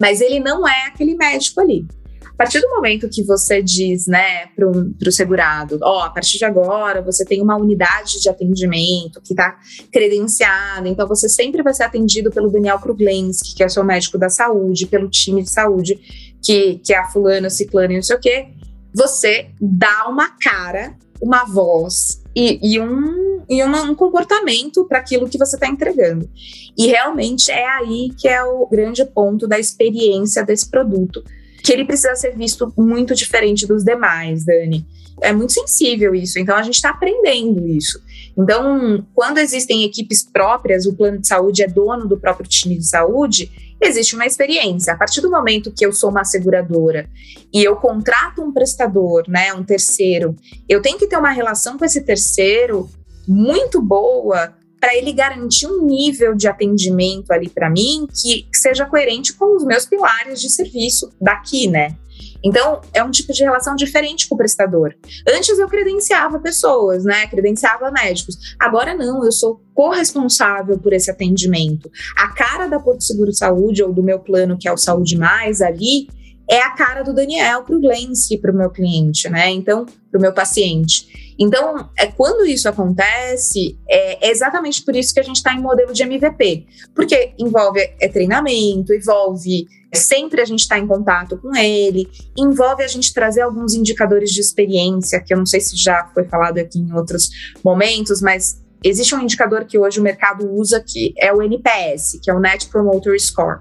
mas 0.00 0.20
ele 0.20 0.40
não 0.40 0.66
é 0.66 0.88
aquele 0.88 1.14
médico 1.14 1.60
ali. 1.60 1.86
Partir 2.36 2.60
do 2.60 2.68
momento 2.68 3.08
que 3.08 3.22
você 3.22 3.62
diz, 3.62 4.06
né, 4.06 4.46
para 4.54 4.68
o 4.68 5.12
segurado, 5.12 5.78
ó, 5.82 5.98
oh, 5.98 6.02
a 6.02 6.10
partir 6.10 6.36
de 6.36 6.44
agora 6.44 7.00
você 7.00 7.24
tem 7.24 7.40
uma 7.40 7.56
unidade 7.56 8.20
de 8.20 8.28
atendimento 8.28 9.22
que 9.22 9.32
está 9.32 9.58
credenciada, 9.90 10.86
então 10.86 11.08
você 11.08 11.30
sempre 11.30 11.62
vai 11.62 11.72
ser 11.72 11.84
atendido 11.84 12.30
pelo 12.30 12.50
Daniel 12.50 12.78
Kruglenski, 12.78 13.54
que 13.54 13.62
é 13.62 13.66
o 13.66 13.70
seu 13.70 13.82
médico 13.82 14.18
da 14.18 14.28
saúde, 14.28 14.86
pelo 14.86 15.08
time 15.08 15.42
de 15.42 15.50
saúde, 15.50 15.98
que, 16.42 16.78
que 16.84 16.92
é 16.92 16.98
a 16.98 17.08
fulana, 17.08 17.48
ciclana 17.48 17.94
e 17.94 17.96
não 17.96 18.02
sei 18.02 18.16
o 18.16 18.20
quê. 18.20 18.48
Você 18.94 19.46
dá 19.58 20.06
uma 20.06 20.28
cara, 20.38 20.94
uma 21.22 21.44
voz 21.44 22.22
e, 22.34 22.58
e 22.62 22.78
um, 22.78 23.44
e 23.48 23.64
um 23.64 23.94
comportamento 23.94 24.84
para 24.84 24.98
aquilo 24.98 25.28
que 25.28 25.38
você 25.38 25.56
está 25.56 25.68
entregando. 25.68 26.28
E 26.76 26.86
realmente 26.86 27.50
é 27.50 27.66
aí 27.66 28.10
que 28.18 28.28
é 28.28 28.44
o 28.44 28.66
grande 28.66 29.02
ponto 29.06 29.48
da 29.48 29.58
experiência 29.58 30.44
desse 30.44 30.68
produto 30.70 31.24
que 31.66 31.72
ele 31.72 31.84
precisa 31.84 32.14
ser 32.14 32.36
visto 32.36 32.72
muito 32.78 33.12
diferente 33.12 33.66
dos 33.66 33.82
demais, 33.82 34.44
Dani. 34.44 34.86
É 35.20 35.32
muito 35.32 35.52
sensível 35.52 36.14
isso, 36.14 36.38
então 36.38 36.54
a 36.54 36.62
gente 36.62 36.76
está 36.76 36.90
aprendendo 36.90 37.66
isso. 37.66 38.00
Então, 38.38 39.04
quando 39.12 39.38
existem 39.38 39.82
equipes 39.82 40.22
próprias, 40.22 40.86
o 40.86 40.94
plano 40.94 41.18
de 41.18 41.26
saúde 41.26 41.64
é 41.64 41.66
dono 41.66 42.06
do 42.06 42.20
próprio 42.20 42.48
time 42.48 42.78
de 42.78 42.86
saúde, 42.86 43.50
existe 43.82 44.14
uma 44.14 44.26
experiência. 44.26 44.92
A 44.92 44.96
partir 44.96 45.20
do 45.20 45.28
momento 45.28 45.72
que 45.72 45.84
eu 45.84 45.92
sou 45.92 46.08
uma 46.08 46.22
seguradora 46.22 47.10
e 47.52 47.64
eu 47.64 47.74
contrato 47.74 48.42
um 48.42 48.52
prestador, 48.52 49.24
né, 49.26 49.52
um 49.52 49.64
terceiro, 49.64 50.36
eu 50.68 50.80
tenho 50.80 50.96
que 50.96 51.08
ter 51.08 51.16
uma 51.16 51.32
relação 51.32 51.76
com 51.76 51.84
esse 51.84 52.02
terceiro 52.02 52.88
muito 53.26 53.82
boa 53.82 54.54
para 54.86 54.94
ele 54.94 55.12
garantir 55.12 55.66
um 55.66 55.84
nível 55.84 56.32
de 56.32 56.46
atendimento 56.46 57.32
ali 57.32 57.48
para 57.48 57.68
mim 57.68 58.06
que 58.06 58.46
seja 58.54 58.86
coerente 58.86 59.32
com 59.32 59.56
os 59.56 59.64
meus 59.64 59.84
pilares 59.84 60.40
de 60.40 60.48
serviço 60.48 61.10
daqui, 61.20 61.66
né? 61.66 61.96
Então, 62.44 62.80
é 62.94 63.02
um 63.02 63.10
tipo 63.10 63.32
de 63.32 63.42
relação 63.42 63.74
diferente 63.74 64.28
com 64.28 64.36
o 64.36 64.38
prestador. 64.38 64.94
Antes 65.28 65.58
eu 65.58 65.66
credenciava 65.66 66.38
pessoas, 66.38 67.02
né? 67.02 67.26
Credenciava 67.26 67.90
médicos. 67.90 68.54
Agora 68.60 68.94
não, 68.94 69.24
eu 69.24 69.32
sou 69.32 69.60
corresponsável 69.74 70.78
por 70.78 70.92
esse 70.92 71.10
atendimento. 71.10 71.90
A 72.16 72.28
cara 72.28 72.68
da 72.68 72.78
Porto 72.78 73.02
Seguro 73.02 73.32
Saúde 73.32 73.82
ou 73.82 73.92
do 73.92 74.04
meu 74.04 74.20
plano, 74.20 74.56
que 74.56 74.68
é 74.68 74.72
o 74.72 74.78
Saúde 74.78 75.18
Mais, 75.18 75.60
ali, 75.60 76.06
é 76.48 76.60
a 76.60 76.70
cara 76.70 77.02
do 77.02 77.12
Daniel 77.12 77.62
para 77.62 77.76
o 77.76 77.80
Glensky, 77.80 78.38
para 78.38 78.52
o 78.52 78.56
meu 78.56 78.70
cliente, 78.70 79.28
né? 79.28 79.50
Então, 79.50 79.84
para 80.10 80.18
o 80.18 80.20
meu 80.20 80.32
paciente. 80.32 81.34
Então, 81.38 81.90
é, 81.98 82.06
quando 82.06 82.46
isso 82.46 82.68
acontece, 82.68 83.78
é, 83.88 84.28
é 84.28 84.30
exatamente 84.30 84.82
por 84.82 84.96
isso 84.96 85.12
que 85.12 85.20
a 85.20 85.22
gente 85.22 85.36
está 85.36 85.52
em 85.52 85.60
modelo 85.60 85.92
de 85.92 86.02
MVP, 86.02 86.66
porque 86.94 87.34
envolve 87.38 87.80
é, 88.00 88.08
treinamento, 88.08 88.94
envolve 88.94 89.66
sempre 89.92 90.40
a 90.40 90.44
gente 90.44 90.60
estar 90.60 90.76
tá 90.76 90.80
em 90.80 90.86
contato 90.86 91.36
com 91.38 91.54
ele, 91.54 92.08
envolve 92.36 92.82
a 92.82 92.88
gente 92.88 93.12
trazer 93.12 93.42
alguns 93.42 93.74
indicadores 93.74 94.30
de 94.30 94.40
experiência, 94.40 95.20
que 95.20 95.32
eu 95.32 95.38
não 95.38 95.46
sei 95.46 95.60
se 95.60 95.76
já 95.76 96.10
foi 96.14 96.24
falado 96.24 96.58
aqui 96.58 96.78
em 96.78 96.92
outros 96.92 97.30
momentos, 97.62 98.20
mas 98.20 98.62
existe 98.82 99.14
um 99.14 99.20
indicador 99.20 99.64
que 99.64 99.78
hoje 99.78 100.00
o 100.00 100.02
mercado 100.02 100.50
usa 100.52 100.82
que 100.86 101.12
é 101.18 101.32
o 101.32 101.42
NPS, 101.42 102.18
que 102.22 102.30
é 102.30 102.34
o 102.34 102.40
Net 102.40 102.68
Promoter 102.68 103.18
Score. 103.20 103.60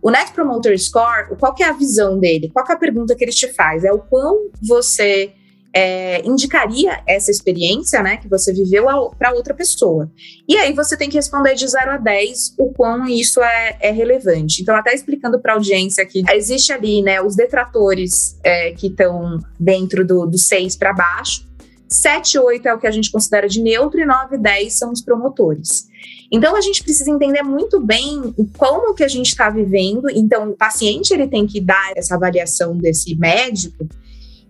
O 0.00 0.10
Net 0.10 0.32
Promoter 0.32 0.78
Score, 0.78 1.36
qual 1.38 1.54
que 1.54 1.62
é 1.62 1.68
a 1.68 1.72
visão 1.72 2.18
dele? 2.18 2.50
Qual 2.52 2.64
é 2.68 2.72
a 2.72 2.76
pergunta 2.76 3.14
que 3.14 3.24
ele 3.24 3.32
te 3.32 3.48
faz? 3.48 3.84
É 3.84 3.92
o 3.92 3.98
quão 3.98 4.50
você 4.62 5.32
é, 5.72 6.26
indicaria 6.26 7.02
essa 7.06 7.30
experiência 7.30 8.02
né, 8.02 8.16
que 8.16 8.28
você 8.28 8.52
viveu 8.52 8.86
para 9.18 9.32
outra 9.32 9.54
pessoa. 9.54 10.10
E 10.48 10.56
aí 10.56 10.72
você 10.72 10.96
tem 10.96 11.08
que 11.08 11.16
responder 11.16 11.54
de 11.54 11.66
0 11.66 11.90
a 11.92 11.96
10 11.96 12.54
o 12.58 12.72
quão 12.72 13.06
isso 13.06 13.42
é, 13.42 13.76
é 13.80 13.90
relevante. 13.90 14.62
Então, 14.62 14.74
até 14.74 14.94
explicando 14.94 15.40
para 15.40 15.52
a 15.52 15.56
audiência 15.56 16.04
que 16.06 16.22
existe 16.32 16.72
ali 16.72 17.02
né, 17.02 17.20
os 17.20 17.36
detratores 17.36 18.38
é, 18.42 18.72
que 18.72 18.86
estão 18.88 19.38
dentro 19.58 20.06
do, 20.06 20.26
do 20.26 20.38
6 20.38 20.76
para 20.76 20.92
baixo, 20.92 21.47
7 21.88 22.38
8 22.38 22.68
é 22.68 22.74
o 22.74 22.78
que 22.78 22.86
a 22.86 22.90
gente 22.90 23.10
considera 23.10 23.48
de 23.48 23.60
neutro 23.62 24.00
e 24.00 24.06
9 24.06 24.36
e 24.36 24.38
10 24.38 24.78
são 24.78 24.92
os 24.92 25.00
promotores. 25.00 25.88
Então 26.30 26.54
a 26.54 26.60
gente 26.60 26.82
precisa 26.82 27.10
entender 27.10 27.42
muito 27.42 27.80
bem 27.80 28.34
como 28.56 28.94
que 28.94 29.02
a 29.02 29.08
gente 29.08 29.28
está 29.28 29.48
vivendo. 29.48 30.10
Então 30.10 30.50
o 30.50 30.56
paciente 30.56 31.12
ele 31.12 31.26
tem 31.26 31.46
que 31.46 31.60
dar 31.60 31.92
essa 31.96 32.14
avaliação 32.14 32.76
desse 32.76 33.14
médico 33.16 33.86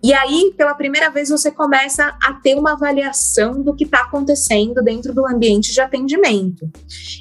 e 0.01 0.13
aí, 0.13 0.53
pela 0.55 0.73
primeira 0.73 1.09
vez, 1.09 1.29
você 1.29 1.51
começa 1.51 2.15
a 2.23 2.33
ter 2.33 2.55
uma 2.55 2.73
avaliação 2.73 3.61
do 3.61 3.75
que 3.75 3.83
está 3.83 4.01
acontecendo 4.01 4.81
dentro 4.81 5.13
do 5.13 5.27
ambiente 5.27 5.73
de 5.73 5.81
atendimento. 5.81 6.69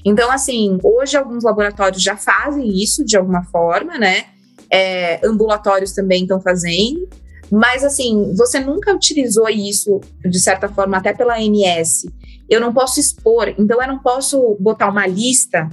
Então, 0.04 0.30
assim, 0.30 0.78
hoje 0.82 1.16
alguns 1.16 1.42
laboratórios 1.42 2.00
já 2.00 2.16
fazem 2.16 2.68
isso 2.68 3.04
de 3.04 3.16
alguma 3.16 3.42
forma, 3.44 3.98
né? 3.98 4.26
É, 4.70 5.26
ambulatórios 5.26 5.92
também 5.92 6.22
estão 6.22 6.40
fazendo. 6.40 7.08
Mas, 7.50 7.84
assim, 7.84 8.32
você 8.34 8.60
nunca 8.60 8.94
utilizou 8.94 9.48
isso, 9.48 10.00
de 10.24 10.38
certa 10.38 10.68
forma, 10.68 10.96
até 10.96 11.12
pela 11.12 11.36
ANS. 11.36 12.06
Eu 12.48 12.60
não 12.60 12.72
posso 12.72 12.98
expor, 13.00 13.48
então 13.58 13.80
eu 13.80 13.88
não 13.88 13.98
posso 13.98 14.56
botar 14.58 14.88
uma 14.88 15.06
lista 15.06 15.68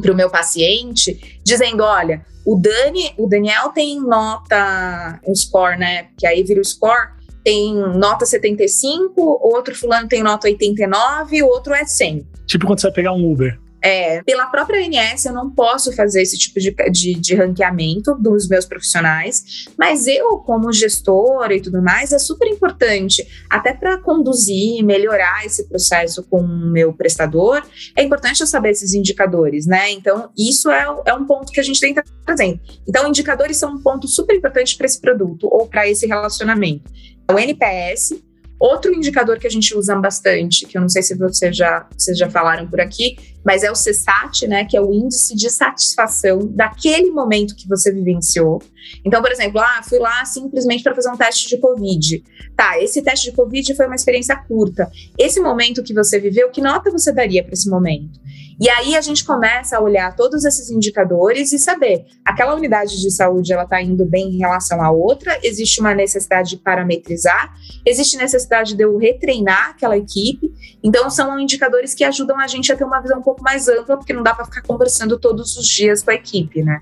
para 0.00 0.12
o 0.12 0.16
meu 0.16 0.30
paciente 0.30 1.40
dizendo: 1.44 1.82
olha, 1.82 2.24
o 2.44 2.56
Dani, 2.56 3.12
o 3.16 3.28
Daniel 3.28 3.70
tem 3.70 4.00
nota, 4.00 5.20
um 5.26 5.34
score, 5.34 5.78
né? 5.78 6.08
Que 6.18 6.26
aí 6.26 6.42
vira 6.42 6.60
o 6.60 6.64
score, 6.64 7.10
tem 7.44 7.74
nota 7.74 8.26
75, 8.26 9.20
outro 9.42 9.74
fulano 9.74 10.08
tem 10.08 10.22
nota 10.22 10.46
89, 10.46 11.42
o 11.42 11.46
outro 11.46 11.74
é 11.74 11.84
100. 11.84 12.26
Tipo 12.46 12.66
quando 12.66 12.80
você 12.80 12.88
vai 12.88 12.94
pegar 12.94 13.12
um 13.12 13.30
Uber. 13.30 13.58
É, 13.82 14.22
pela 14.22 14.46
própria 14.46 14.80
ANS, 14.80 15.24
eu 15.24 15.32
não 15.32 15.50
posso 15.50 15.92
fazer 15.92 16.20
esse 16.20 16.36
tipo 16.36 16.60
de, 16.60 16.74
de, 16.90 17.14
de, 17.14 17.34
ranqueamento 17.34 18.14
dos 18.14 18.46
meus 18.46 18.66
profissionais, 18.66 19.66
mas 19.78 20.06
eu, 20.06 20.38
como 20.38 20.72
gestora 20.72 21.54
e 21.54 21.62
tudo 21.62 21.82
mais, 21.82 22.12
é 22.12 22.18
super 22.18 22.46
importante, 22.48 23.26
até 23.48 23.72
para 23.72 23.96
conduzir, 23.98 24.84
melhorar 24.84 25.46
esse 25.46 25.66
processo 25.66 26.22
com 26.24 26.40
o 26.40 26.70
meu 26.70 26.92
prestador, 26.92 27.62
é 27.96 28.02
importante 28.02 28.40
eu 28.40 28.46
saber 28.46 28.70
esses 28.70 28.92
indicadores, 28.92 29.66
né? 29.66 29.90
Então, 29.90 30.30
isso 30.36 30.70
é, 30.70 30.84
é 31.06 31.14
um 31.14 31.24
ponto 31.24 31.50
que 31.50 31.60
a 31.60 31.64
gente 31.64 31.80
tem 31.80 31.94
que 31.94 32.00
estar 32.00 32.12
trazendo. 32.26 32.60
Então, 32.86 33.08
indicadores 33.08 33.56
são 33.56 33.72
um 33.74 33.82
ponto 33.82 34.06
super 34.06 34.36
importante 34.36 34.76
para 34.76 34.86
esse 34.86 35.00
produto 35.00 35.48
ou 35.50 35.66
para 35.66 35.88
esse 35.88 36.06
relacionamento. 36.06 36.90
O 37.32 37.38
NPS, 37.38 38.12
Outro 38.60 38.94
indicador 38.94 39.38
que 39.38 39.46
a 39.46 39.50
gente 39.50 39.74
usa 39.74 39.96
bastante, 39.96 40.66
que 40.66 40.76
eu 40.76 40.82
não 40.82 40.88
sei 40.88 41.00
se 41.00 41.16
vocês 41.16 41.56
já, 41.56 41.88
vocês 41.96 42.18
já 42.18 42.28
falaram 42.28 42.68
por 42.68 42.78
aqui, 42.78 43.16
mas 43.44 43.62
é 43.62 43.70
o 43.70 43.74
CSAT, 43.74 44.46
né, 44.46 44.64
que 44.64 44.76
é 44.76 44.80
o 44.80 44.92
índice 44.92 45.34
de 45.34 45.50
satisfação 45.50 46.40
daquele 46.46 47.10
momento 47.10 47.56
que 47.56 47.68
você 47.68 47.92
vivenciou. 47.92 48.62
Então, 49.04 49.22
por 49.22 49.30
exemplo, 49.30 49.60
ah, 49.60 49.82
fui 49.82 49.98
lá 49.98 50.24
simplesmente 50.24 50.82
para 50.82 50.94
fazer 50.94 51.10
um 51.10 51.16
teste 51.16 51.48
de 51.48 51.58
Covid. 51.58 52.22
Tá, 52.56 52.78
esse 52.82 53.02
teste 53.02 53.30
de 53.30 53.36
Covid 53.36 53.74
foi 53.74 53.86
uma 53.86 53.94
experiência 53.94 54.36
curta. 54.36 54.90
Esse 55.18 55.40
momento 55.40 55.82
que 55.82 55.94
você 55.94 56.18
viveu, 56.18 56.50
que 56.50 56.60
nota 56.60 56.90
você 56.90 57.12
daria 57.12 57.42
para 57.42 57.54
esse 57.54 57.68
momento? 57.68 58.20
E 58.60 58.68
aí 58.68 58.94
a 58.94 59.00
gente 59.00 59.24
começa 59.24 59.78
a 59.78 59.80
olhar 59.80 60.14
todos 60.14 60.44
esses 60.44 60.70
indicadores 60.70 61.50
e 61.50 61.58
saber 61.58 62.04
aquela 62.22 62.54
unidade 62.54 63.00
de 63.00 63.10
saúde 63.10 63.54
ela 63.54 63.62
está 63.62 63.80
indo 63.80 64.04
bem 64.04 64.34
em 64.34 64.38
relação 64.38 64.82
à 64.82 64.90
outra, 64.90 65.40
existe 65.42 65.80
uma 65.80 65.94
necessidade 65.94 66.50
de 66.50 66.56
parametrizar, 66.58 67.54
existe 67.86 68.18
necessidade 68.18 68.74
de 68.74 68.84
eu 68.84 68.98
retreinar 68.98 69.70
aquela 69.70 69.96
equipe. 69.96 70.52
Então 70.84 71.08
são 71.08 71.40
indicadores 71.40 71.94
que 71.94 72.04
ajudam 72.04 72.38
a 72.38 72.46
gente 72.46 72.70
a 72.70 72.76
ter 72.76 72.84
uma 72.84 73.00
visão 73.00 73.22
pouco 73.30 73.42
mais 73.42 73.68
ampla, 73.68 73.96
porque 73.96 74.12
não 74.12 74.22
dá 74.22 74.34
para 74.34 74.44
ficar 74.44 74.62
conversando 74.62 75.18
todos 75.18 75.56
os 75.56 75.66
dias 75.66 76.02
com 76.02 76.10
a 76.10 76.14
equipe, 76.14 76.62
né? 76.62 76.80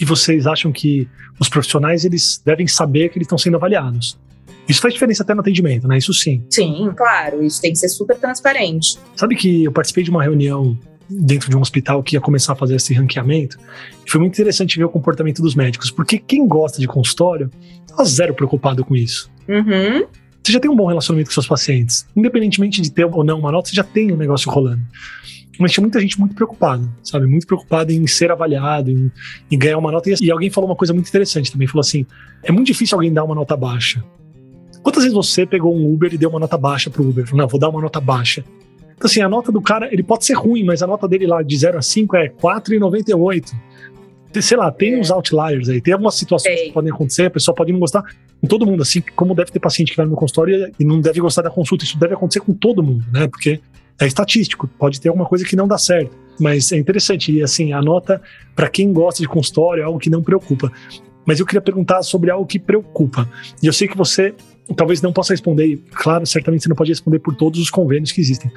E 0.00 0.04
vocês 0.04 0.46
acham 0.46 0.72
que 0.72 1.08
os 1.38 1.48
profissionais 1.48 2.04
eles 2.04 2.42
devem 2.44 2.66
saber 2.66 3.10
que 3.10 3.18
eles 3.18 3.26
estão 3.26 3.38
sendo 3.38 3.56
avaliados? 3.56 4.18
Isso 4.68 4.80
faz 4.80 4.94
diferença 4.94 5.22
até 5.22 5.34
no 5.34 5.40
atendimento, 5.40 5.86
né? 5.86 5.98
Isso 5.98 6.12
sim. 6.14 6.42
Sim, 6.50 6.90
claro. 6.96 7.42
Isso 7.44 7.60
tem 7.60 7.72
que 7.72 7.78
ser 7.78 7.88
super 7.88 8.16
transparente. 8.16 8.98
Sabe 9.14 9.36
que 9.36 9.64
eu 9.64 9.72
participei 9.72 10.02
de 10.02 10.10
uma 10.10 10.22
reunião 10.22 10.76
dentro 11.08 11.50
de 11.50 11.56
um 11.56 11.60
hospital 11.60 12.02
que 12.02 12.16
ia 12.16 12.20
começar 12.20 12.54
a 12.54 12.56
fazer 12.56 12.76
esse 12.76 12.94
ranqueamento. 12.94 13.58
E 14.06 14.10
foi 14.10 14.20
muito 14.20 14.32
interessante 14.32 14.78
ver 14.78 14.84
o 14.84 14.88
comportamento 14.88 15.42
dos 15.42 15.54
médicos, 15.54 15.90
porque 15.90 16.18
quem 16.18 16.48
gosta 16.48 16.80
de 16.80 16.86
consultório 16.86 17.50
tá 17.86 18.02
zero 18.04 18.34
preocupado 18.34 18.84
com 18.84 18.96
isso. 18.96 19.30
Uhum. 19.46 20.06
Você 20.42 20.52
já 20.52 20.60
tem 20.60 20.70
um 20.70 20.76
bom 20.76 20.86
relacionamento 20.86 21.28
com 21.28 21.34
seus 21.34 21.46
pacientes. 21.46 22.06
Independentemente 22.16 22.80
de 22.80 22.90
ter 22.90 23.04
ou 23.04 23.24
não 23.24 23.38
uma 23.38 23.52
nota, 23.52 23.68
você 23.68 23.76
já 23.76 23.84
tem 23.84 24.12
um 24.12 24.16
negócio 24.16 24.50
rolando. 24.50 24.82
Mas 25.58 25.72
tinha 25.72 25.82
muita 25.82 26.00
gente 26.00 26.18
muito 26.18 26.34
preocupada, 26.34 26.88
sabe? 27.02 27.26
Muito 27.26 27.46
preocupada 27.46 27.92
em 27.92 28.06
ser 28.06 28.30
avaliado, 28.30 28.90
em, 28.90 29.10
em 29.50 29.58
ganhar 29.58 29.78
uma 29.78 29.92
nota. 29.92 30.10
E 30.20 30.30
alguém 30.30 30.50
falou 30.50 30.68
uma 30.68 30.76
coisa 30.76 30.92
muito 30.92 31.08
interessante 31.08 31.50
também. 31.52 31.68
Falou 31.68 31.80
assim: 31.80 32.06
é 32.42 32.50
muito 32.50 32.66
difícil 32.66 32.96
alguém 32.96 33.12
dar 33.12 33.24
uma 33.24 33.34
nota 33.34 33.56
baixa. 33.56 34.04
Quantas 34.82 35.02
vezes 35.02 35.16
você 35.16 35.46
pegou 35.46 35.74
um 35.74 35.92
Uber 35.92 36.12
e 36.12 36.18
deu 36.18 36.28
uma 36.28 36.38
nota 36.38 36.58
baixa 36.58 36.90
pro 36.90 37.08
Uber? 37.08 37.24
Falou, 37.24 37.42
não, 37.42 37.48
vou 37.48 37.58
dar 37.58 37.70
uma 37.70 37.80
nota 37.80 38.00
baixa. 38.00 38.44
Então, 38.94 39.06
assim, 39.06 39.22
a 39.22 39.28
nota 39.28 39.50
do 39.50 39.60
cara, 39.60 39.88
ele 39.92 40.02
pode 40.02 40.24
ser 40.24 40.34
ruim, 40.34 40.62
mas 40.62 40.82
a 40.82 40.86
nota 40.86 41.08
dele 41.08 41.26
lá 41.26 41.42
de 41.42 41.56
0 41.56 41.78
a 41.78 41.82
5 41.82 42.16
é 42.16 42.28
4,98. 42.28 43.52
sei 44.40 44.56
lá, 44.56 44.70
tem 44.70 44.94
é. 44.94 44.98
uns 44.98 45.10
outliers 45.10 45.70
aí, 45.70 45.80
tem 45.80 45.94
algumas 45.94 46.14
situações 46.16 46.54
Sei. 46.54 46.66
que 46.66 46.72
podem 46.72 46.92
acontecer, 46.92 47.26
a 47.26 47.30
pessoa 47.30 47.54
pode 47.54 47.72
não 47.72 47.80
gostar 47.80 48.04
com 48.40 48.46
todo 48.46 48.66
mundo, 48.66 48.82
assim 48.82 49.02
como 49.16 49.34
deve 49.34 49.50
ter 49.50 49.58
paciente 49.58 49.90
que 49.90 49.96
vai 49.96 50.06
no 50.06 50.14
consultório 50.14 50.70
e 50.78 50.84
não 50.84 51.00
deve 51.00 51.18
gostar 51.20 51.42
da 51.42 51.50
consulta, 51.50 51.84
isso 51.84 51.98
deve 51.98 52.14
acontecer 52.14 52.40
com 52.40 52.52
todo 52.52 52.82
mundo, 52.82 53.04
né? 53.10 53.26
Porque 53.26 53.60
é 54.00 54.06
estatístico, 54.06 54.68
pode 54.78 55.00
ter 55.00 55.08
alguma 55.08 55.26
coisa 55.26 55.44
que 55.44 55.56
não 55.56 55.68
dá 55.68 55.78
certo, 55.78 56.16
mas 56.38 56.72
é 56.72 56.76
interessante 56.76 57.32
e 57.32 57.42
assim, 57.42 57.72
anota 57.72 58.20
para 58.54 58.68
quem 58.68 58.92
gosta 58.92 59.22
de 59.22 59.28
consultório, 59.28 59.82
é 59.82 59.84
algo 59.84 59.98
que 59.98 60.10
não 60.10 60.22
preocupa. 60.22 60.72
Mas 61.24 61.40
eu 61.40 61.46
queria 61.46 61.60
perguntar 61.60 62.02
sobre 62.02 62.30
algo 62.30 62.46
que 62.46 62.58
preocupa. 62.58 63.28
E 63.62 63.66
eu 63.66 63.72
sei 63.72 63.88
que 63.88 63.96
você 63.96 64.34
talvez 64.76 65.00
não 65.00 65.12
possa 65.12 65.32
responder, 65.32 65.80
claro, 65.92 66.26
certamente 66.26 66.62
você 66.62 66.68
não 66.68 66.76
pode 66.76 66.90
responder 66.90 67.18
por 67.18 67.34
todos 67.34 67.60
os 67.60 67.70
convênios 67.70 68.12
que 68.12 68.20
existem. 68.20 68.50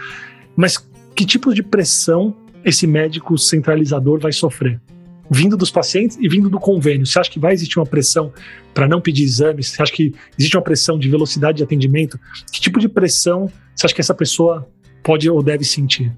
Mas 0.56 0.78
que 1.16 1.26
tipo 1.26 1.54
de 1.54 1.64
pressão 1.64 2.36
esse 2.66 2.86
médico 2.86 3.38
centralizador 3.38 4.20
vai 4.20 4.32
sofrer? 4.32 4.82
vindo 5.30 5.58
dos 5.58 5.70
pacientes 5.70 6.18
e 6.20 6.28
vindo 6.28 6.50
do 6.50 6.60
convênio. 6.60 7.06
Você 7.06 7.20
acha 7.20 7.30
que 7.30 7.40
vai 7.40 7.54
existir 7.54 7.78
uma 7.78 7.86
pressão 7.86 8.32
para 8.74 8.88
não 8.88 9.02
pedir 9.02 9.24
exames? 9.24 9.70
Você 9.70 9.82
acha 9.82 9.92
que 9.92 10.14
existe 10.38 10.56
uma 10.56 10.64
pressão 10.64 10.98
de 10.98 11.10
velocidade 11.10 11.58
de 11.58 11.64
atendimento? 11.64 12.20
Que 12.52 12.62
tipo 12.62 12.80
de 12.80 12.88
pressão 12.88 13.52
você 13.76 13.86
acha 13.86 13.94
que 13.94 14.02
essa 14.02 14.14
pessoa 14.14 14.68
pode 15.08 15.30
ou 15.30 15.42
deve 15.42 15.64
sentir? 15.64 16.12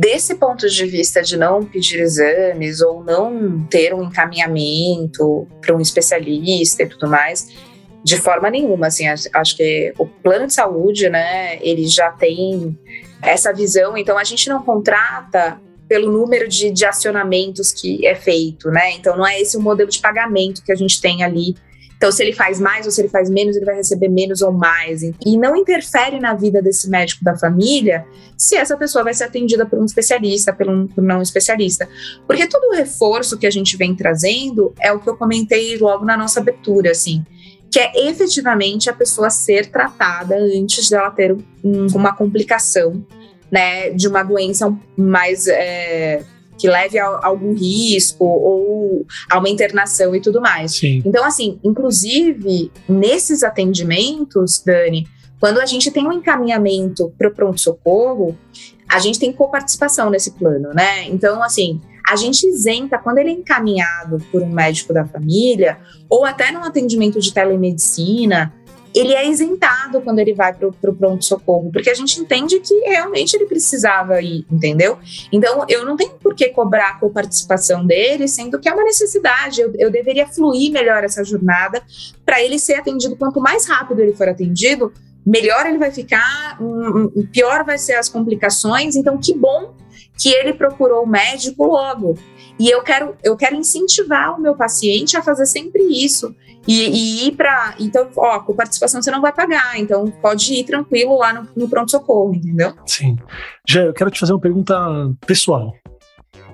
Desse 0.00 0.34
ponto 0.34 0.68
de 0.68 0.86
vista 0.86 1.22
de 1.22 1.36
não 1.36 1.64
pedir 1.64 2.00
exames 2.00 2.80
ou 2.80 3.04
não 3.04 3.64
ter 3.70 3.94
um 3.94 4.02
encaminhamento 4.02 5.46
para 5.60 5.76
um 5.76 5.80
especialista 5.80 6.82
e 6.82 6.86
tudo 6.86 7.06
mais, 7.08 7.48
de 8.02 8.16
forma 8.16 8.50
nenhuma, 8.50 8.88
assim, 8.88 9.06
acho 9.06 9.56
que 9.56 9.94
o 9.96 10.06
plano 10.06 10.48
de 10.48 10.54
saúde, 10.54 11.08
né, 11.08 11.58
ele 11.62 11.86
já 11.86 12.10
tem 12.10 12.76
essa 13.22 13.52
visão, 13.52 13.96
então 13.96 14.18
a 14.18 14.24
gente 14.24 14.48
não 14.48 14.62
contrata 14.62 15.60
pelo 15.86 16.10
número 16.10 16.48
de, 16.48 16.70
de 16.70 16.84
acionamentos 16.84 17.72
que 17.72 18.06
é 18.06 18.14
feito, 18.14 18.70
né? 18.70 18.92
Então 18.92 19.16
não 19.16 19.26
é 19.26 19.40
esse 19.40 19.56
o 19.56 19.60
modelo 19.60 19.90
de 19.90 20.00
pagamento 20.00 20.62
que 20.64 20.72
a 20.72 20.74
gente 20.74 21.00
tem 21.00 21.22
ali. 21.22 21.54
Então, 21.96 22.10
se 22.12 22.22
ele 22.22 22.32
faz 22.32 22.60
mais 22.60 22.86
ou 22.86 22.92
se 22.92 23.00
ele 23.00 23.08
faz 23.08 23.30
menos, 23.30 23.56
ele 23.56 23.64
vai 23.64 23.76
receber 23.76 24.08
menos 24.08 24.42
ou 24.42 24.52
mais. 24.52 25.02
E 25.02 25.36
não 25.38 25.56
interfere 25.56 26.20
na 26.20 26.34
vida 26.34 26.60
desse 26.60 26.88
médico 26.90 27.24
da 27.24 27.36
família 27.36 28.04
se 28.36 28.56
essa 28.56 28.76
pessoa 28.76 29.04
vai 29.04 29.14
ser 29.14 29.24
atendida 29.24 29.64
por 29.64 29.78
um 29.78 29.84
especialista, 29.84 30.52
por 30.52 30.68
um, 30.68 30.86
por 30.86 31.02
não 31.02 31.22
especialista. 31.22 31.88
Porque 32.26 32.46
todo 32.46 32.64
o 32.64 32.74
reforço 32.74 33.38
que 33.38 33.46
a 33.46 33.50
gente 33.50 33.76
vem 33.76 33.94
trazendo 33.94 34.74
é 34.80 34.92
o 34.92 34.98
que 34.98 35.08
eu 35.08 35.16
comentei 35.16 35.78
logo 35.78 36.04
na 36.04 36.16
nossa 36.16 36.40
abertura, 36.40 36.90
assim 36.90 37.24
que 37.74 37.80
é 37.80 38.08
efetivamente 38.08 38.88
a 38.88 38.92
pessoa 38.92 39.28
ser 39.30 39.66
tratada 39.66 40.36
antes 40.36 40.88
dela 40.88 41.10
ter 41.10 41.32
um, 41.32 41.86
uma 41.92 42.14
complicação 42.14 43.04
né, 43.50 43.90
de 43.90 44.06
uma 44.06 44.22
doença 44.22 44.72
mais 44.96 45.48
é, 45.48 46.22
que 46.58 46.68
leve 46.68 46.98
a, 46.98 47.20
algum 47.22 47.54
risco 47.54 48.24
ou 48.24 49.06
a 49.30 49.38
uma 49.38 49.48
internação 49.48 50.14
e 50.14 50.20
tudo 50.20 50.40
mais. 50.40 50.76
Sim. 50.76 51.02
Então, 51.04 51.24
assim, 51.24 51.58
inclusive 51.62 52.70
nesses 52.88 53.42
atendimentos, 53.42 54.62
Dani, 54.64 55.06
quando 55.40 55.60
a 55.60 55.66
gente 55.66 55.90
tem 55.90 56.06
um 56.06 56.12
encaminhamento 56.12 57.12
para 57.18 57.28
o 57.28 57.34
pronto-socorro, 57.34 58.36
a 58.88 58.98
gente 58.98 59.18
tem 59.18 59.32
coparticipação 59.32 60.10
nesse 60.10 60.32
plano, 60.32 60.70
né? 60.72 61.04
Então, 61.08 61.42
assim, 61.42 61.80
a 62.08 62.16
gente 62.16 62.46
isenta 62.46 62.98
quando 62.98 63.18
ele 63.18 63.30
é 63.30 63.32
encaminhado 63.32 64.18
por 64.30 64.42
um 64.42 64.48
médico 64.48 64.92
da 64.92 65.04
família 65.04 65.78
ou 66.08 66.24
até 66.24 66.52
num 66.52 66.62
atendimento 66.62 67.18
de 67.18 67.32
telemedicina 67.32 68.52
ele 68.94 69.12
é 69.12 69.28
isentado 69.28 70.00
quando 70.00 70.20
ele 70.20 70.32
vai 70.32 70.52
para 70.54 70.68
o 70.68 70.94
pronto-socorro, 70.94 71.70
porque 71.72 71.90
a 71.90 71.94
gente 71.94 72.20
entende 72.20 72.60
que 72.60 72.74
realmente 72.80 73.34
ele 73.34 73.46
precisava 73.46 74.20
ir, 74.22 74.46
entendeu? 74.50 74.98
Então, 75.32 75.64
eu 75.68 75.84
não 75.84 75.96
tenho 75.96 76.12
por 76.12 76.34
que 76.34 76.48
cobrar 76.50 77.00
com 77.00 77.06
a 77.06 77.10
participação 77.10 77.84
dele, 77.84 78.28
sendo 78.28 78.60
que 78.60 78.68
é 78.68 78.72
uma 78.72 78.84
necessidade. 78.84 79.60
Eu, 79.60 79.72
eu 79.76 79.90
deveria 79.90 80.26
fluir 80.26 80.70
melhor 80.70 81.02
essa 81.02 81.24
jornada 81.24 81.82
para 82.24 82.42
ele 82.42 82.58
ser 82.58 82.74
atendido. 82.74 83.16
Quanto 83.16 83.40
mais 83.40 83.66
rápido 83.66 84.00
ele 84.00 84.14
for 84.14 84.28
atendido, 84.28 84.92
melhor 85.26 85.66
ele 85.66 85.78
vai 85.78 85.90
ficar, 85.90 86.58
pior 87.32 87.64
vai 87.64 87.78
ser 87.78 87.94
as 87.94 88.08
complicações. 88.08 88.94
Então, 88.94 89.18
que 89.18 89.34
bom 89.34 89.74
que 90.18 90.32
ele 90.32 90.52
procurou 90.52 91.02
o 91.02 91.06
médico 91.06 91.66
logo. 91.66 92.16
E 92.58 92.70
eu 92.70 92.82
quero, 92.82 93.16
eu 93.22 93.36
quero 93.36 93.56
incentivar 93.56 94.36
o 94.36 94.40
meu 94.40 94.54
paciente 94.54 95.16
a 95.16 95.22
fazer 95.22 95.46
sempre 95.46 95.82
isso. 95.82 96.34
E, 96.66 96.72
e 96.72 97.28
ir 97.28 97.32
para. 97.32 97.74
Então, 97.78 98.08
ó, 98.16 98.40
com 98.40 98.54
participação 98.54 99.02
você 99.02 99.10
não 99.10 99.20
vai 99.20 99.32
pagar, 99.32 99.78
então 99.78 100.10
pode 100.22 100.54
ir 100.54 100.64
tranquilo 100.64 101.18
lá 101.18 101.32
no, 101.32 101.48
no 101.54 101.68
pronto-socorro, 101.68 102.34
entendeu? 102.34 102.72
Sim. 102.86 103.16
Já 103.68 103.82
eu 103.82 103.92
quero 103.92 104.10
te 104.10 104.18
fazer 104.18 104.32
uma 104.32 104.40
pergunta 104.40 104.74
pessoal. 105.26 105.74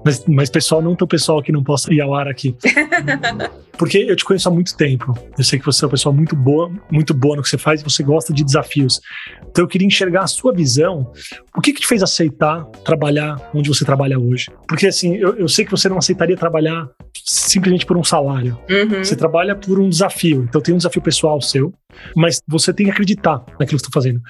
Mas, 0.04 0.24
mas 0.26 0.50
pessoal, 0.50 0.80
não 0.80 0.96
tão 0.96 1.06
pessoal 1.06 1.42
que 1.42 1.52
não 1.52 1.62
possa 1.62 1.92
ir 1.92 2.00
ao 2.00 2.14
ar 2.14 2.28
aqui. 2.28 2.56
Porque 3.80 3.96
eu 3.96 4.14
te 4.14 4.26
conheço 4.26 4.46
há 4.46 4.52
muito 4.52 4.76
tempo. 4.76 5.16
Eu 5.38 5.42
sei 5.42 5.58
que 5.58 5.64
você 5.64 5.82
é 5.82 5.86
uma 5.86 5.92
pessoa 5.92 6.14
muito 6.14 6.36
boa, 6.36 6.70
muito 6.90 7.14
boa 7.14 7.36
no 7.36 7.42
que 7.42 7.48
você 7.48 7.56
faz 7.56 7.80
e 7.80 7.84
você 7.84 8.02
gosta 8.02 8.30
de 8.30 8.44
desafios. 8.44 9.00
Então 9.48 9.64
eu 9.64 9.68
queria 9.68 9.86
enxergar 9.86 10.22
a 10.22 10.26
sua 10.26 10.52
visão. 10.52 11.10
O 11.56 11.62
que, 11.62 11.72
que 11.72 11.80
te 11.80 11.86
fez 11.86 12.02
aceitar 12.02 12.62
trabalhar 12.84 13.50
onde 13.54 13.70
você 13.70 13.82
trabalha 13.82 14.18
hoje? 14.18 14.50
Porque 14.68 14.86
assim, 14.86 15.16
eu, 15.16 15.34
eu 15.34 15.48
sei 15.48 15.64
que 15.64 15.70
você 15.70 15.88
não 15.88 15.96
aceitaria 15.96 16.36
trabalhar 16.36 16.90
simplesmente 17.24 17.86
por 17.86 17.96
um 17.96 18.04
salário. 18.04 18.58
Uhum. 18.68 19.02
Você 19.02 19.16
trabalha 19.16 19.56
por 19.56 19.80
um 19.80 19.88
desafio. 19.88 20.44
Então 20.46 20.60
tem 20.60 20.74
um 20.74 20.78
desafio 20.78 21.00
pessoal 21.00 21.40
seu, 21.40 21.72
mas 22.14 22.38
você 22.46 22.74
tem 22.74 22.84
que 22.84 22.92
acreditar 22.92 23.42
naquilo 23.58 23.78
que 23.80 23.86
está 23.86 23.90
fazendo. 23.92 24.20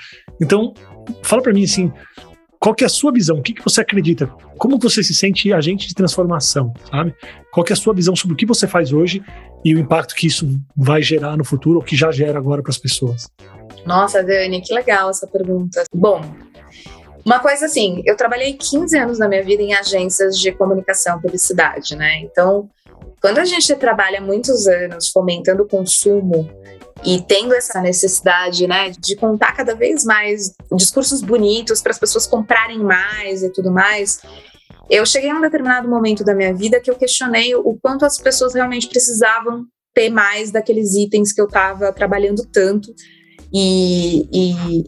Então, 0.40 0.72
fala 1.24 1.42
para 1.42 1.52
mim 1.52 1.64
assim, 1.64 1.92
qual 2.60 2.74
que 2.74 2.84
é 2.84 2.86
a 2.86 2.90
sua 2.90 3.10
visão? 3.10 3.38
O 3.38 3.42
que, 3.42 3.54
que 3.54 3.64
você 3.64 3.80
acredita? 3.80 4.26
Como 4.58 4.78
você 4.78 5.02
se 5.02 5.14
sente 5.14 5.50
agente 5.50 5.88
de 5.88 5.94
transformação, 5.94 6.74
sabe? 6.90 7.14
Qual 7.50 7.64
que 7.64 7.72
é 7.72 7.74
a 7.74 7.76
sua 7.76 7.94
visão 7.94 8.14
sobre 8.14 8.34
o 8.34 8.36
que 8.36 8.44
você 8.44 8.68
faz 8.68 8.92
hoje 8.92 9.24
e 9.64 9.74
o 9.74 9.78
impacto 9.78 10.14
que 10.14 10.26
isso 10.26 10.46
vai 10.76 11.00
gerar 11.00 11.38
no 11.38 11.44
futuro 11.44 11.78
ou 11.78 11.84
que 11.84 11.96
já 11.96 12.12
gera 12.12 12.38
agora 12.38 12.62
para 12.62 12.70
as 12.70 12.76
pessoas? 12.76 13.30
Nossa, 13.86 14.22
Dani, 14.22 14.60
que 14.60 14.74
legal 14.74 15.08
essa 15.08 15.26
pergunta. 15.26 15.84
Bom, 15.94 16.20
uma 17.24 17.38
coisa 17.38 17.64
assim, 17.64 18.02
eu 18.04 18.14
trabalhei 18.14 18.52
15 18.52 18.98
anos 18.98 19.18
da 19.18 19.26
minha 19.26 19.42
vida 19.42 19.62
em 19.62 19.72
agências 19.72 20.38
de 20.38 20.52
comunicação 20.52 21.18
e 21.18 21.22
publicidade, 21.22 21.96
né? 21.96 22.20
Então, 22.20 22.68
quando 23.22 23.38
a 23.38 23.44
gente 23.46 23.74
trabalha 23.76 24.20
muitos 24.20 24.66
anos 24.66 25.08
fomentando 25.08 25.62
o 25.62 25.66
consumo 25.66 26.46
e 27.04 27.20
tendo 27.22 27.54
essa 27.54 27.80
necessidade, 27.80 28.66
né, 28.66 28.90
de 28.90 29.16
contar 29.16 29.52
cada 29.52 29.74
vez 29.74 30.04
mais 30.04 30.52
discursos 30.76 31.22
bonitos 31.22 31.80
para 31.80 31.92
as 31.92 31.98
pessoas 31.98 32.26
comprarem 32.26 32.78
mais 32.78 33.42
e 33.42 33.50
tudo 33.50 33.70
mais, 33.70 34.20
eu 34.90 35.06
cheguei 35.06 35.30
a 35.30 35.34
um 35.34 35.40
determinado 35.40 35.88
momento 35.88 36.24
da 36.24 36.34
minha 36.34 36.54
vida 36.54 36.80
que 36.80 36.90
eu 36.90 36.96
questionei 36.96 37.54
o 37.54 37.78
quanto 37.80 38.04
as 38.04 38.18
pessoas 38.18 38.54
realmente 38.54 38.88
precisavam 38.88 39.64
ter 39.94 40.10
mais 40.10 40.50
daqueles 40.50 40.94
itens 40.94 41.32
que 41.32 41.40
eu 41.40 41.46
estava 41.46 41.92
trabalhando 41.92 42.46
tanto 42.52 42.92
e, 43.52 44.28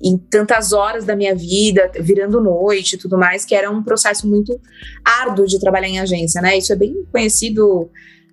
em 0.03 0.17
tantas 0.31 0.73
horas 0.73 1.05
da 1.05 1.17
minha 1.17 1.35
vida, 1.35 1.91
virando 2.01 2.41
noite 2.41 2.95
e 2.95 2.99
tudo 2.99 3.19
mais, 3.19 3.45
que 3.45 3.55
era 3.55 3.71
um 3.71 3.83
processo 3.83 4.29
muito 4.29 4.59
árduo 5.05 5.47
de 5.47 5.59
trabalhar 5.59 5.89
em 5.89 5.99
agência, 5.99 6.41
né? 6.41 6.57
Isso 6.57 6.73
é 6.73 6.77
bem 6.77 6.95
conhecido 7.11 7.91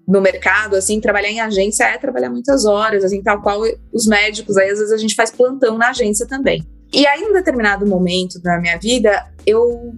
no 0.10 0.20
mercado, 0.20 0.76
assim, 0.76 1.00
trabalhar 1.00 1.30
em 1.30 1.40
agência 1.40 1.84
é 1.84 1.96
trabalhar 2.00 2.32
muitas 2.32 2.66
horas, 2.66 3.04
assim, 3.04 3.22
tal 3.22 3.44
qual 3.44 3.62
os 3.94 4.08
médicos, 4.08 4.58
aí 4.58 4.72
às 4.72 4.80
vezes 4.80 4.92
a 4.92 4.98
gente 4.98 5.14
faz 5.14 5.30
plantão 5.30 5.78
na 5.78 5.90
agência 5.90 6.26
também. 6.26 6.66
E 6.92 7.06
aí, 7.06 7.22
em 7.22 7.30
um 7.30 7.34
determinado 7.34 7.86
momento 7.86 8.42
da 8.42 8.60
minha 8.60 8.80
vida, 8.80 9.32
eu, 9.46 9.94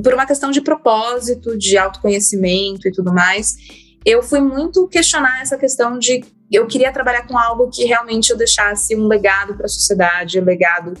por 0.00 0.14
uma 0.14 0.24
questão 0.24 0.52
de 0.52 0.60
propósito, 0.60 1.58
de 1.58 1.76
autoconhecimento 1.76 2.86
e 2.86 2.92
tudo 2.92 3.12
mais, 3.12 3.56
eu 4.04 4.22
fui 4.22 4.38
muito 4.38 4.86
questionar 4.86 5.42
essa 5.42 5.58
questão 5.58 5.98
de 5.98 6.24
eu 6.48 6.68
queria 6.68 6.92
trabalhar 6.92 7.26
com 7.26 7.36
algo 7.36 7.68
que 7.68 7.84
realmente 7.84 8.30
eu 8.30 8.36
deixasse 8.36 8.94
um 8.94 9.08
legado 9.08 9.56
para 9.56 9.66
a 9.66 9.68
sociedade, 9.68 10.38
um 10.38 10.44
legado 10.44 10.94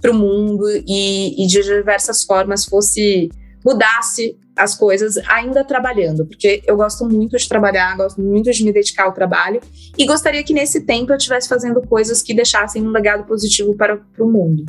para 0.00 0.12
o 0.12 0.14
mundo 0.14 0.64
e, 0.86 1.42
e 1.42 1.46
de 1.48 1.60
diversas 1.60 2.22
formas 2.22 2.64
fosse 2.64 3.28
mudasse 3.64 4.38
as 4.56 4.74
coisas 4.74 5.16
ainda 5.28 5.64
trabalhando, 5.64 6.26
porque 6.26 6.62
eu 6.66 6.76
gosto 6.76 7.08
muito 7.08 7.36
de 7.36 7.48
trabalhar, 7.48 7.96
gosto 7.96 8.20
muito 8.20 8.50
de 8.50 8.64
me 8.64 8.72
dedicar 8.72 9.04
ao 9.04 9.12
trabalho 9.12 9.60
e 9.96 10.04
gostaria 10.06 10.42
que 10.42 10.52
nesse 10.52 10.82
tempo 10.82 11.12
eu 11.12 11.16
estivesse 11.16 11.48
fazendo 11.48 11.80
coisas 11.80 12.22
que 12.22 12.34
deixassem 12.34 12.82
um 12.82 12.90
legado 12.90 13.24
positivo 13.24 13.74
para, 13.74 13.96
para 13.96 14.24
o 14.24 14.30
mundo. 14.30 14.64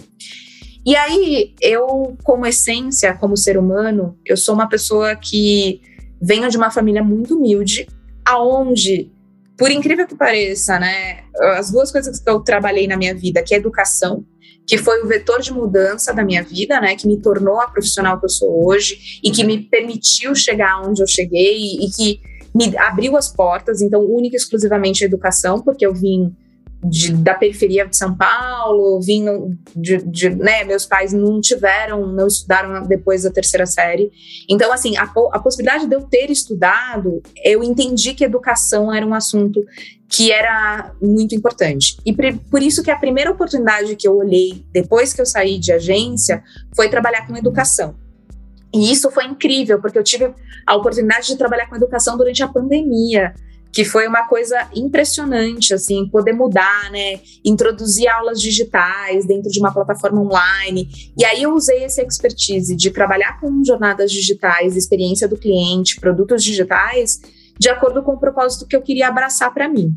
E 0.85 0.95
aí, 0.95 1.53
eu, 1.61 2.17
como 2.23 2.45
essência, 2.45 3.13
como 3.13 3.37
ser 3.37 3.57
humano, 3.57 4.17
eu 4.25 4.35
sou 4.35 4.53
uma 4.53 4.67
pessoa 4.67 5.15
que 5.15 5.81
venho 6.21 6.49
de 6.49 6.57
uma 6.57 6.71
família 6.71 7.03
muito 7.03 7.37
humilde, 7.37 7.87
aonde, 8.25 9.11
por 9.57 9.71
incrível 9.71 10.05
que 10.05 10.15
pareça, 10.15 10.77
né, 10.79 11.23
as 11.57 11.71
duas 11.71 11.91
coisas 11.91 12.19
que 12.19 12.29
eu 12.29 12.39
trabalhei 12.41 12.87
na 12.87 12.97
minha 12.97 13.15
vida, 13.15 13.41
que 13.41 13.53
é 13.53 13.57
educação 13.57 14.25
que 14.65 14.77
foi 14.77 15.01
o 15.03 15.07
vetor 15.07 15.41
de 15.41 15.51
mudança 15.51 16.13
da 16.13 16.23
minha 16.23 16.43
vida, 16.43 16.79
né, 16.79 16.95
que 16.95 17.07
me 17.07 17.21
tornou 17.21 17.59
a 17.59 17.67
profissional 17.67 18.19
que 18.19 18.25
eu 18.25 18.29
sou 18.29 18.65
hoje 18.65 19.19
e 19.23 19.31
que 19.31 19.43
me 19.43 19.61
permitiu 19.61 20.33
chegar 20.35 20.81
onde 20.81 21.01
eu 21.01 21.07
cheguei 21.07 21.57
e, 21.57 21.89
que 21.89 22.21
me 22.55 22.77
abriu 22.77 23.17
as 23.17 23.29
portas, 23.29 23.81
então 23.81 24.01
única 24.01 24.35
e 24.35 24.37
exclusivamente 24.37 25.03
a 25.03 25.07
educação, 25.07 25.61
porque 25.61 25.85
eu 25.85 25.93
vim 25.93 26.35
de, 26.83 27.13
da 27.13 27.33
periferia 27.33 27.87
de 27.87 27.95
São 27.95 28.15
Paulo, 28.15 28.99
vim 29.01 29.25
de, 29.75 29.97
de, 29.97 30.29
né, 30.29 30.63
meus 30.63 30.85
pais 30.85 31.13
não 31.13 31.39
tiveram, 31.39 32.07
não 32.07 32.27
estudaram 32.27 32.85
depois 32.85 33.23
da 33.23 33.31
terceira 33.31 33.65
série. 33.65 34.11
Então, 34.49 34.71
assim, 34.71 34.97
a, 34.97 35.03
a 35.03 35.39
possibilidade 35.39 35.87
de 35.87 35.95
eu 35.95 36.01
ter 36.01 36.29
estudado, 36.29 37.21
eu 37.43 37.63
entendi 37.63 38.13
que 38.13 38.23
educação 38.23 38.93
era 38.93 39.05
um 39.05 39.13
assunto 39.13 39.63
que 40.09 40.31
era 40.31 40.93
muito 41.01 41.33
importante. 41.33 41.97
E 42.05 42.13
por 42.13 42.61
isso 42.61 42.83
que 42.83 42.91
a 42.91 42.97
primeira 42.97 43.31
oportunidade 43.31 43.95
que 43.95 44.07
eu 44.07 44.15
olhei 44.15 44.63
depois 44.71 45.13
que 45.13 45.21
eu 45.21 45.25
saí 45.25 45.57
de 45.57 45.71
agência 45.71 46.43
foi 46.75 46.89
trabalhar 46.89 47.25
com 47.25 47.35
educação. 47.35 47.95
E 48.73 48.91
isso 48.91 49.11
foi 49.11 49.25
incrível, 49.25 49.79
porque 49.79 49.97
eu 49.97 50.03
tive 50.03 50.33
a 50.65 50.75
oportunidade 50.75 51.27
de 51.27 51.37
trabalhar 51.37 51.67
com 51.67 51.75
educação 51.75 52.17
durante 52.17 52.41
a 52.41 52.47
pandemia 52.47 53.33
que 53.73 53.83
foi 53.83 54.07
uma 54.07 54.27
coisa 54.27 54.69
impressionante, 54.75 55.73
assim, 55.73 56.07
poder 56.07 56.31
mudar, 56.31 56.91
né? 56.91 57.19
Introduzir 57.43 58.07
aulas 58.07 58.39
digitais 58.39 59.25
dentro 59.25 59.49
de 59.49 59.59
uma 59.59 59.73
plataforma 59.73 60.21
online. 60.21 60.87
E 61.17 61.25
aí 61.25 61.41
eu 61.41 61.55
usei 61.55 61.83
essa 61.83 62.03
expertise 62.03 62.75
de 62.75 62.91
trabalhar 62.91 63.39
com 63.41 63.63
jornadas 63.65 64.11
digitais, 64.11 64.77
experiência 64.77 65.27
do 65.27 65.35
cliente, 65.35 65.99
produtos 65.99 66.43
digitais, 66.43 67.19
de 67.57 67.67
acordo 67.67 68.03
com 68.03 68.11
o 68.11 68.19
propósito 68.19 68.67
que 68.67 68.75
eu 68.75 68.81
queria 68.81 69.07
abraçar 69.07 69.51
para 69.51 69.67
mim. 69.67 69.91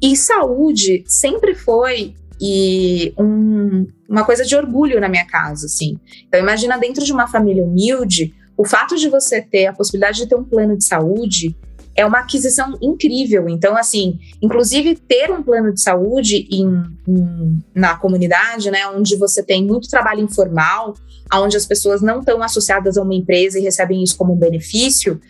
E 0.00 0.16
saúde 0.16 1.04
sempre 1.06 1.54
foi 1.54 2.14
e 2.40 3.12
um, 3.18 3.86
uma 4.08 4.24
coisa 4.24 4.42
de 4.42 4.56
orgulho 4.56 4.98
na 4.98 5.08
minha 5.08 5.26
casa, 5.26 5.66
assim. 5.66 5.98
Então 6.26 6.40
imagina 6.40 6.78
dentro 6.78 7.04
de 7.04 7.12
uma 7.12 7.28
família 7.28 7.62
humilde, 7.62 8.34
o 8.56 8.64
fato 8.64 8.96
de 8.96 9.08
você 9.10 9.42
ter 9.42 9.66
a 9.66 9.72
possibilidade 9.72 10.18
de 10.18 10.26
ter 10.26 10.34
um 10.34 10.44
plano 10.44 10.76
de 10.76 10.84
saúde 10.84 11.54
é 11.94 12.06
uma 12.06 12.20
aquisição 12.20 12.78
incrível. 12.80 13.48
Então, 13.48 13.76
assim, 13.76 14.18
inclusive 14.40 14.96
ter 14.96 15.30
um 15.30 15.42
plano 15.42 15.72
de 15.72 15.80
saúde 15.80 16.48
em, 16.50 16.66
em, 17.06 17.62
na 17.74 17.96
comunidade, 17.96 18.70
né, 18.70 18.86
onde 18.88 19.16
você 19.16 19.42
tem 19.42 19.64
muito 19.64 19.88
trabalho 19.88 20.20
informal, 20.20 20.94
onde 21.34 21.56
as 21.56 21.66
pessoas 21.66 22.02
não 22.02 22.20
estão 22.20 22.42
associadas 22.42 22.96
a 22.96 23.02
uma 23.02 23.14
empresa 23.14 23.58
e 23.58 23.62
recebem 23.62 24.02
isso 24.02 24.16
como 24.16 24.32
um 24.32 24.36
benefício, 24.36 25.20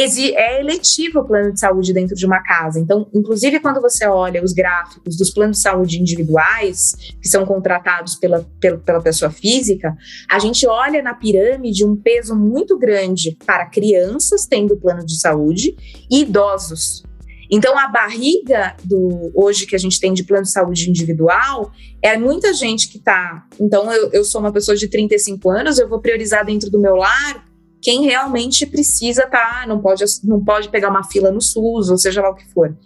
é 0.00 0.60
eletivo 0.60 1.20
o 1.20 1.24
plano 1.24 1.52
de 1.52 1.58
saúde 1.58 1.92
dentro 1.92 2.14
de 2.14 2.24
uma 2.24 2.40
casa. 2.42 2.78
Então, 2.78 3.08
inclusive 3.12 3.58
quando 3.58 3.80
você 3.80 4.06
olha 4.06 4.42
os 4.42 4.52
gráficos 4.52 5.16
dos 5.16 5.30
planos 5.30 5.56
de 5.56 5.62
saúde 5.62 6.00
individuais, 6.00 6.94
que 7.20 7.28
são 7.28 7.44
contratados 7.44 8.14
pela, 8.14 8.46
pela, 8.60 8.78
pela 8.78 9.02
pessoa 9.02 9.30
física, 9.30 9.96
a 10.30 10.38
gente 10.38 10.66
olha 10.66 11.02
na 11.02 11.14
pirâmide 11.14 11.84
um 11.84 11.96
peso 11.96 12.36
muito 12.36 12.78
grande 12.78 13.36
para 13.44 13.66
crianças 13.66 14.46
tendo 14.46 14.76
plano 14.76 15.04
de 15.04 15.18
saúde 15.18 15.74
e 16.10 16.20
idosos. 16.20 17.02
Então, 17.50 17.78
a 17.78 17.88
barriga 17.88 18.76
do 18.84 19.32
hoje 19.34 19.66
que 19.66 19.74
a 19.74 19.78
gente 19.78 19.98
tem 19.98 20.12
de 20.12 20.22
plano 20.22 20.42
de 20.42 20.50
saúde 20.50 20.88
individual 20.88 21.72
é 22.02 22.16
muita 22.18 22.52
gente 22.52 22.88
que 22.88 22.98
está. 22.98 23.46
Então, 23.58 23.90
eu, 23.90 24.10
eu 24.12 24.22
sou 24.22 24.40
uma 24.40 24.52
pessoa 24.52 24.76
de 24.76 24.86
35 24.86 25.50
anos, 25.50 25.78
eu 25.78 25.88
vou 25.88 25.98
priorizar 25.98 26.44
dentro 26.44 26.70
do 26.70 26.78
meu 26.78 26.94
lar 26.94 27.47
quem 27.80 28.04
realmente 28.04 28.66
precisa 28.66 29.26
tá, 29.26 29.64
não 29.66 29.80
pode, 29.80 30.04
não 30.24 30.42
pode 30.44 30.68
pegar 30.68 30.90
uma 30.90 31.04
fila 31.04 31.30
no 31.30 31.40
SUS, 31.40 31.88
ou 31.88 31.96
seja 31.96 32.20
lá 32.20 32.30
o 32.30 32.34
que 32.34 32.46
for. 32.52 32.76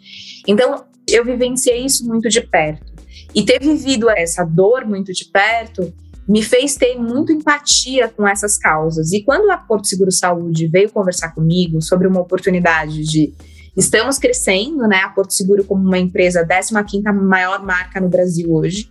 Então, 0.46 0.84
eu 1.08 1.24
vivenciei 1.24 1.84
isso 1.84 2.06
muito 2.06 2.28
de 2.28 2.40
perto. 2.40 2.92
E 3.34 3.44
ter 3.44 3.60
vivido 3.60 4.10
essa 4.10 4.44
dor 4.44 4.84
muito 4.84 5.12
de 5.12 5.24
perto 5.24 5.92
me 6.28 6.42
fez 6.42 6.76
ter 6.76 6.96
muito 6.96 7.32
empatia 7.32 8.08
com 8.08 8.26
essas 8.26 8.56
causas. 8.56 9.12
E 9.12 9.22
quando 9.24 9.50
a 9.50 9.56
Porto 9.56 9.86
Seguro 9.86 10.12
Saúde 10.12 10.68
veio 10.68 10.90
conversar 10.90 11.34
comigo 11.34 11.80
sobre 11.80 12.06
uma 12.06 12.20
oportunidade 12.20 13.02
de 13.02 13.34
estamos 13.76 14.18
crescendo, 14.18 14.86
né, 14.86 14.98
a 14.98 15.08
Porto 15.08 15.32
Seguro 15.32 15.64
como 15.64 15.82
uma 15.82 15.98
empresa 15.98 16.46
15ª 16.46 17.12
maior 17.12 17.64
marca 17.64 18.00
no 18.00 18.08
Brasil 18.08 18.52
hoje, 18.52 18.90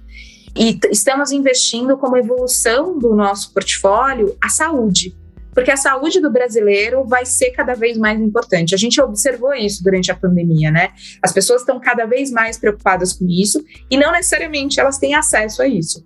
e 0.58 0.78
estamos 0.92 1.32
investindo 1.32 1.98
como 1.98 2.18
evolução 2.18 2.98
do 3.00 3.16
nosso 3.16 3.54
portfólio 3.54 4.36
a 4.44 4.50
saúde 4.50 5.16
porque 5.54 5.72
a 5.72 5.78
saúde 5.78 6.20
do 6.20 6.32
brasileiro 6.32 7.06
vai 7.06 7.26
ser 7.26 7.52
cada 7.52 7.74
vez 7.74 7.98
mais 7.98 8.20
importante. 8.20 8.74
A 8.74 8.78
gente 8.78 9.02
observou 9.02 9.54
isso 9.54 9.84
durante 9.84 10.12
a 10.12 10.16
pandemia, 10.16 10.72
né? 10.72 10.90
As 11.22 11.32
pessoas 11.32 11.62
estão 11.62 11.80
cada 11.80 12.06
vez 12.06 12.32
mais 12.32 12.58
preocupadas 12.58 13.14
com 13.14 13.26
isso 13.28 13.64
e 13.90 13.98
não 13.98 14.12
necessariamente 14.12 14.80
elas 14.80 14.98
têm 14.98 15.14
acesso 15.16 15.62
a 15.62 15.68
isso. 15.68 16.06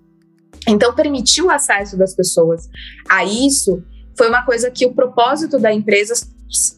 Então, 0.68 0.94
permitir 0.94 1.42
o 1.42 1.50
acesso 1.50 1.96
das 1.96 2.14
pessoas 2.14 2.68
a 3.08 3.24
isso 3.24 3.82
foi 4.16 4.28
uma 4.28 4.44
coisa 4.44 4.70
que 4.70 4.86
o 4.86 4.94
propósito 4.94 5.58
da 5.58 5.72
empresa 5.72 6.14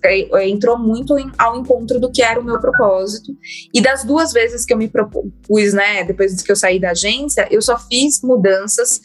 é, 0.04 0.48
entrou 0.48 0.78
muito 0.78 1.14
ao 1.37 1.59
encontro 1.59 2.00
do 2.00 2.11
que 2.11 2.22
era 2.22 2.40
o 2.40 2.44
meu 2.44 2.61
propósito. 2.61 3.33
E 3.72 3.81
das 3.81 4.04
duas 4.04 4.33
vezes 4.33 4.64
que 4.64 4.72
eu 4.72 4.78
me 4.78 4.88
propus, 4.88 5.72
né, 5.72 6.04
depois 6.04 6.42
que 6.42 6.50
eu 6.50 6.57
saí 6.57 6.81
da 6.81 6.90
agência, 6.90 7.46
eu 7.50 7.62
só 7.62 7.78
fiz 7.78 8.20
mudanças 8.22 9.00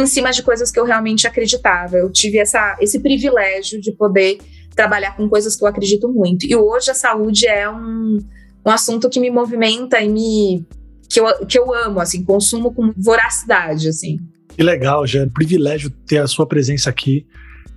em 0.00 0.06
cima 0.06 0.30
de 0.30 0.42
coisas 0.42 0.70
que 0.70 0.80
eu 0.80 0.84
realmente 0.84 1.26
acreditava. 1.26 1.96
Eu 1.96 2.10
tive 2.10 2.38
essa, 2.38 2.76
esse 2.80 3.00
privilégio 3.00 3.80
de 3.80 3.92
poder 3.92 4.38
trabalhar 4.74 5.16
com 5.16 5.28
coisas 5.28 5.54
que 5.54 5.62
eu 5.62 5.68
acredito 5.68 6.08
muito. 6.08 6.46
E 6.46 6.56
hoje 6.56 6.90
a 6.90 6.94
saúde 6.94 7.46
é 7.46 7.68
um, 7.68 8.18
um 8.66 8.70
assunto 8.70 9.10
que 9.10 9.20
me 9.20 9.30
movimenta 9.30 10.00
e 10.00 10.08
me 10.08 10.66
que 11.12 11.20
eu, 11.20 11.46
que 11.46 11.58
eu 11.58 11.74
amo, 11.74 12.00
assim, 12.00 12.24
consumo 12.24 12.72
com 12.72 12.90
voracidade, 12.96 13.86
assim. 13.86 14.18
Que 14.48 14.62
legal, 14.62 15.06
Jane. 15.06 15.30
Privilégio 15.30 15.90
ter 15.90 16.18
a 16.18 16.26
sua 16.26 16.46
presença 16.46 16.88
aqui. 16.88 17.26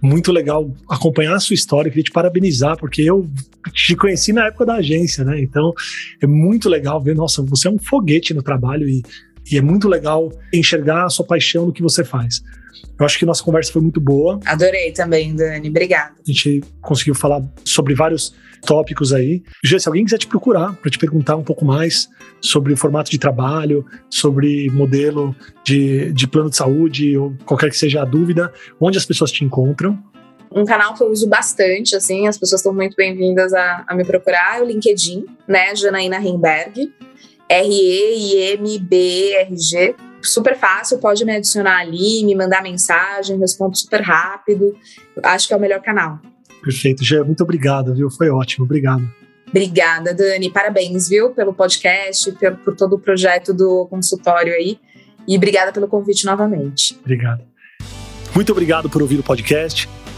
Muito 0.02 0.32
legal 0.32 0.72
acompanhar 0.90 1.36
a 1.36 1.40
sua 1.40 1.54
história. 1.54 1.90
Queria 1.90 2.04
te 2.04 2.12
parabenizar, 2.12 2.78
porque 2.78 3.02
eu 3.02 3.30
te 3.74 3.96
conheci 3.96 4.32
na 4.32 4.46
época 4.46 4.66
da 4.66 4.76
agência, 4.76 5.26
né? 5.26 5.42
Então 5.42 5.74
é 6.22 6.28
muito 6.28 6.70
legal 6.70 7.02
ver. 7.02 7.16
Nossa, 7.16 7.42
você 7.44 7.68
é 7.68 7.72
um 7.72 7.78
foguete 7.78 8.34
no 8.34 8.42
trabalho 8.42 8.88
e 8.88 9.04
e 9.52 9.58
é 9.58 9.62
muito 9.62 9.88
legal 9.88 10.32
enxergar 10.54 11.06
a 11.06 11.10
sua 11.10 11.26
paixão 11.26 11.68
no 11.68 11.74
que 11.74 11.82
você 11.82 12.04
faz. 12.04 12.42
Eu 12.98 13.06
acho 13.06 13.20
que 13.20 13.26
nossa 13.26 13.44
conversa 13.44 13.72
foi 13.72 13.82
muito 13.82 14.00
boa. 14.00 14.40
Adorei 14.46 14.92
também, 14.92 15.36
Dani. 15.36 15.70
Obrigada. 15.70 16.14
A 16.18 16.32
gente 16.32 16.62
conseguiu 16.82 17.14
falar 17.14 17.44
sobre 17.64 17.94
vários 17.94 18.34
tópicos 18.66 19.14
aí. 19.14 19.44
Gê, 19.64 19.80
se 19.80 19.88
alguém 19.88 20.04
quiser 20.04 20.18
te 20.18 20.28
procurar 20.28 20.74
para 20.76 20.90
te 20.90 20.98
perguntar 20.98 21.36
um 21.36 21.44
pouco 21.44 21.66
mais 21.66 22.10
sobre 22.42 22.74
o 22.74 22.78
formato 22.78 23.12
de 23.12 23.18
trabalho, 23.18 23.86
sobre 24.10 24.70
modelo 24.72 25.36
de, 25.64 26.12
de 26.14 26.28
plano 26.28 26.50
de 26.50 26.56
saúde, 26.56 27.18
ou 27.18 27.36
qualquer 27.46 27.70
que 27.70 27.78
seja 27.78 28.02
a 28.02 28.06
dúvida, 28.06 28.52
onde 28.80 28.98
as 28.98 29.06
pessoas 29.06 29.32
te 29.32 29.44
encontram? 29.44 30.02
um 30.56 30.64
canal 30.64 30.94
que 30.94 31.04
eu 31.04 31.12
uso 31.12 31.28
bastante, 31.28 31.98
assim, 31.98 32.28
as 32.28 32.38
pessoas 32.38 32.62
estão 32.62 32.74
muito 32.74 32.96
bem-vindas 32.96 33.54
a, 33.54 33.84
a, 33.86 33.94
me 33.94 34.06
procurar, 34.06 34.58
é 34.58 34.62
o 34.62 34.66
LinkedIn, 34.66 35.26
né, 35.46 35.76
Janaína 35.76 36.16
Heimberg. 36.16 36.94
R-E-I-M-B-R-G. 37.50 38.86
Super 40.22 40.58
fácil, 40.58 40.98
pode 41.00 41.24
me 41.24 41.36
adicionar 41.36 41.82
ali, 41.82 42.24
me 42.26 42.36
mandar 42.36 42.64
mensagem, 42.64 43.38
respondo 43.38 43.78
super 43.78 44.02
rápido. 44.02 44.76
Acho 45.24 45.48
que 45.48 45.54
é 45.54 45.58
o 45.58 45.60
melhor 45.60 45.82
canal. 45.82 46.20
Perfeito, 46.64 47.04
Gê, 47.04 47.22
muito 47.22 47.44
obrigado, 47.44 47.94
viu? 47.94 48.10
Foi 48.10 48.30
ótimo, 48.30 48.66
obrigado. 48.66 49.08
Obrigada, 49.48 50.14
Dani. 50.14 50.50
Parabéns, 50.52 51.08
viu, 51.08 51.30
pelo 51.30 51.54
podcast, 51.54 52.32
por, 52.32 52.58
por 52.58 52.76
todo 52.76 52.96
o 52.96 53.00
projeto 53.00 53.54
do 53.54 53.86
consultório 53.88 54.52
aí. 54.54 54.80
E 55.28 55.38
obrigada 55.38 55.72
pelo 55.72 55.88
convite 55.88 56.26
novamente. 56.26 56.98
Obrigado. 57.02 57.44
Muito 58.34 58.52
obrigado 58.52 58.90
por 58.90 59.02
ouvir 59.02 59.20
o 59.20 59.24
podcast. 59.24 59.88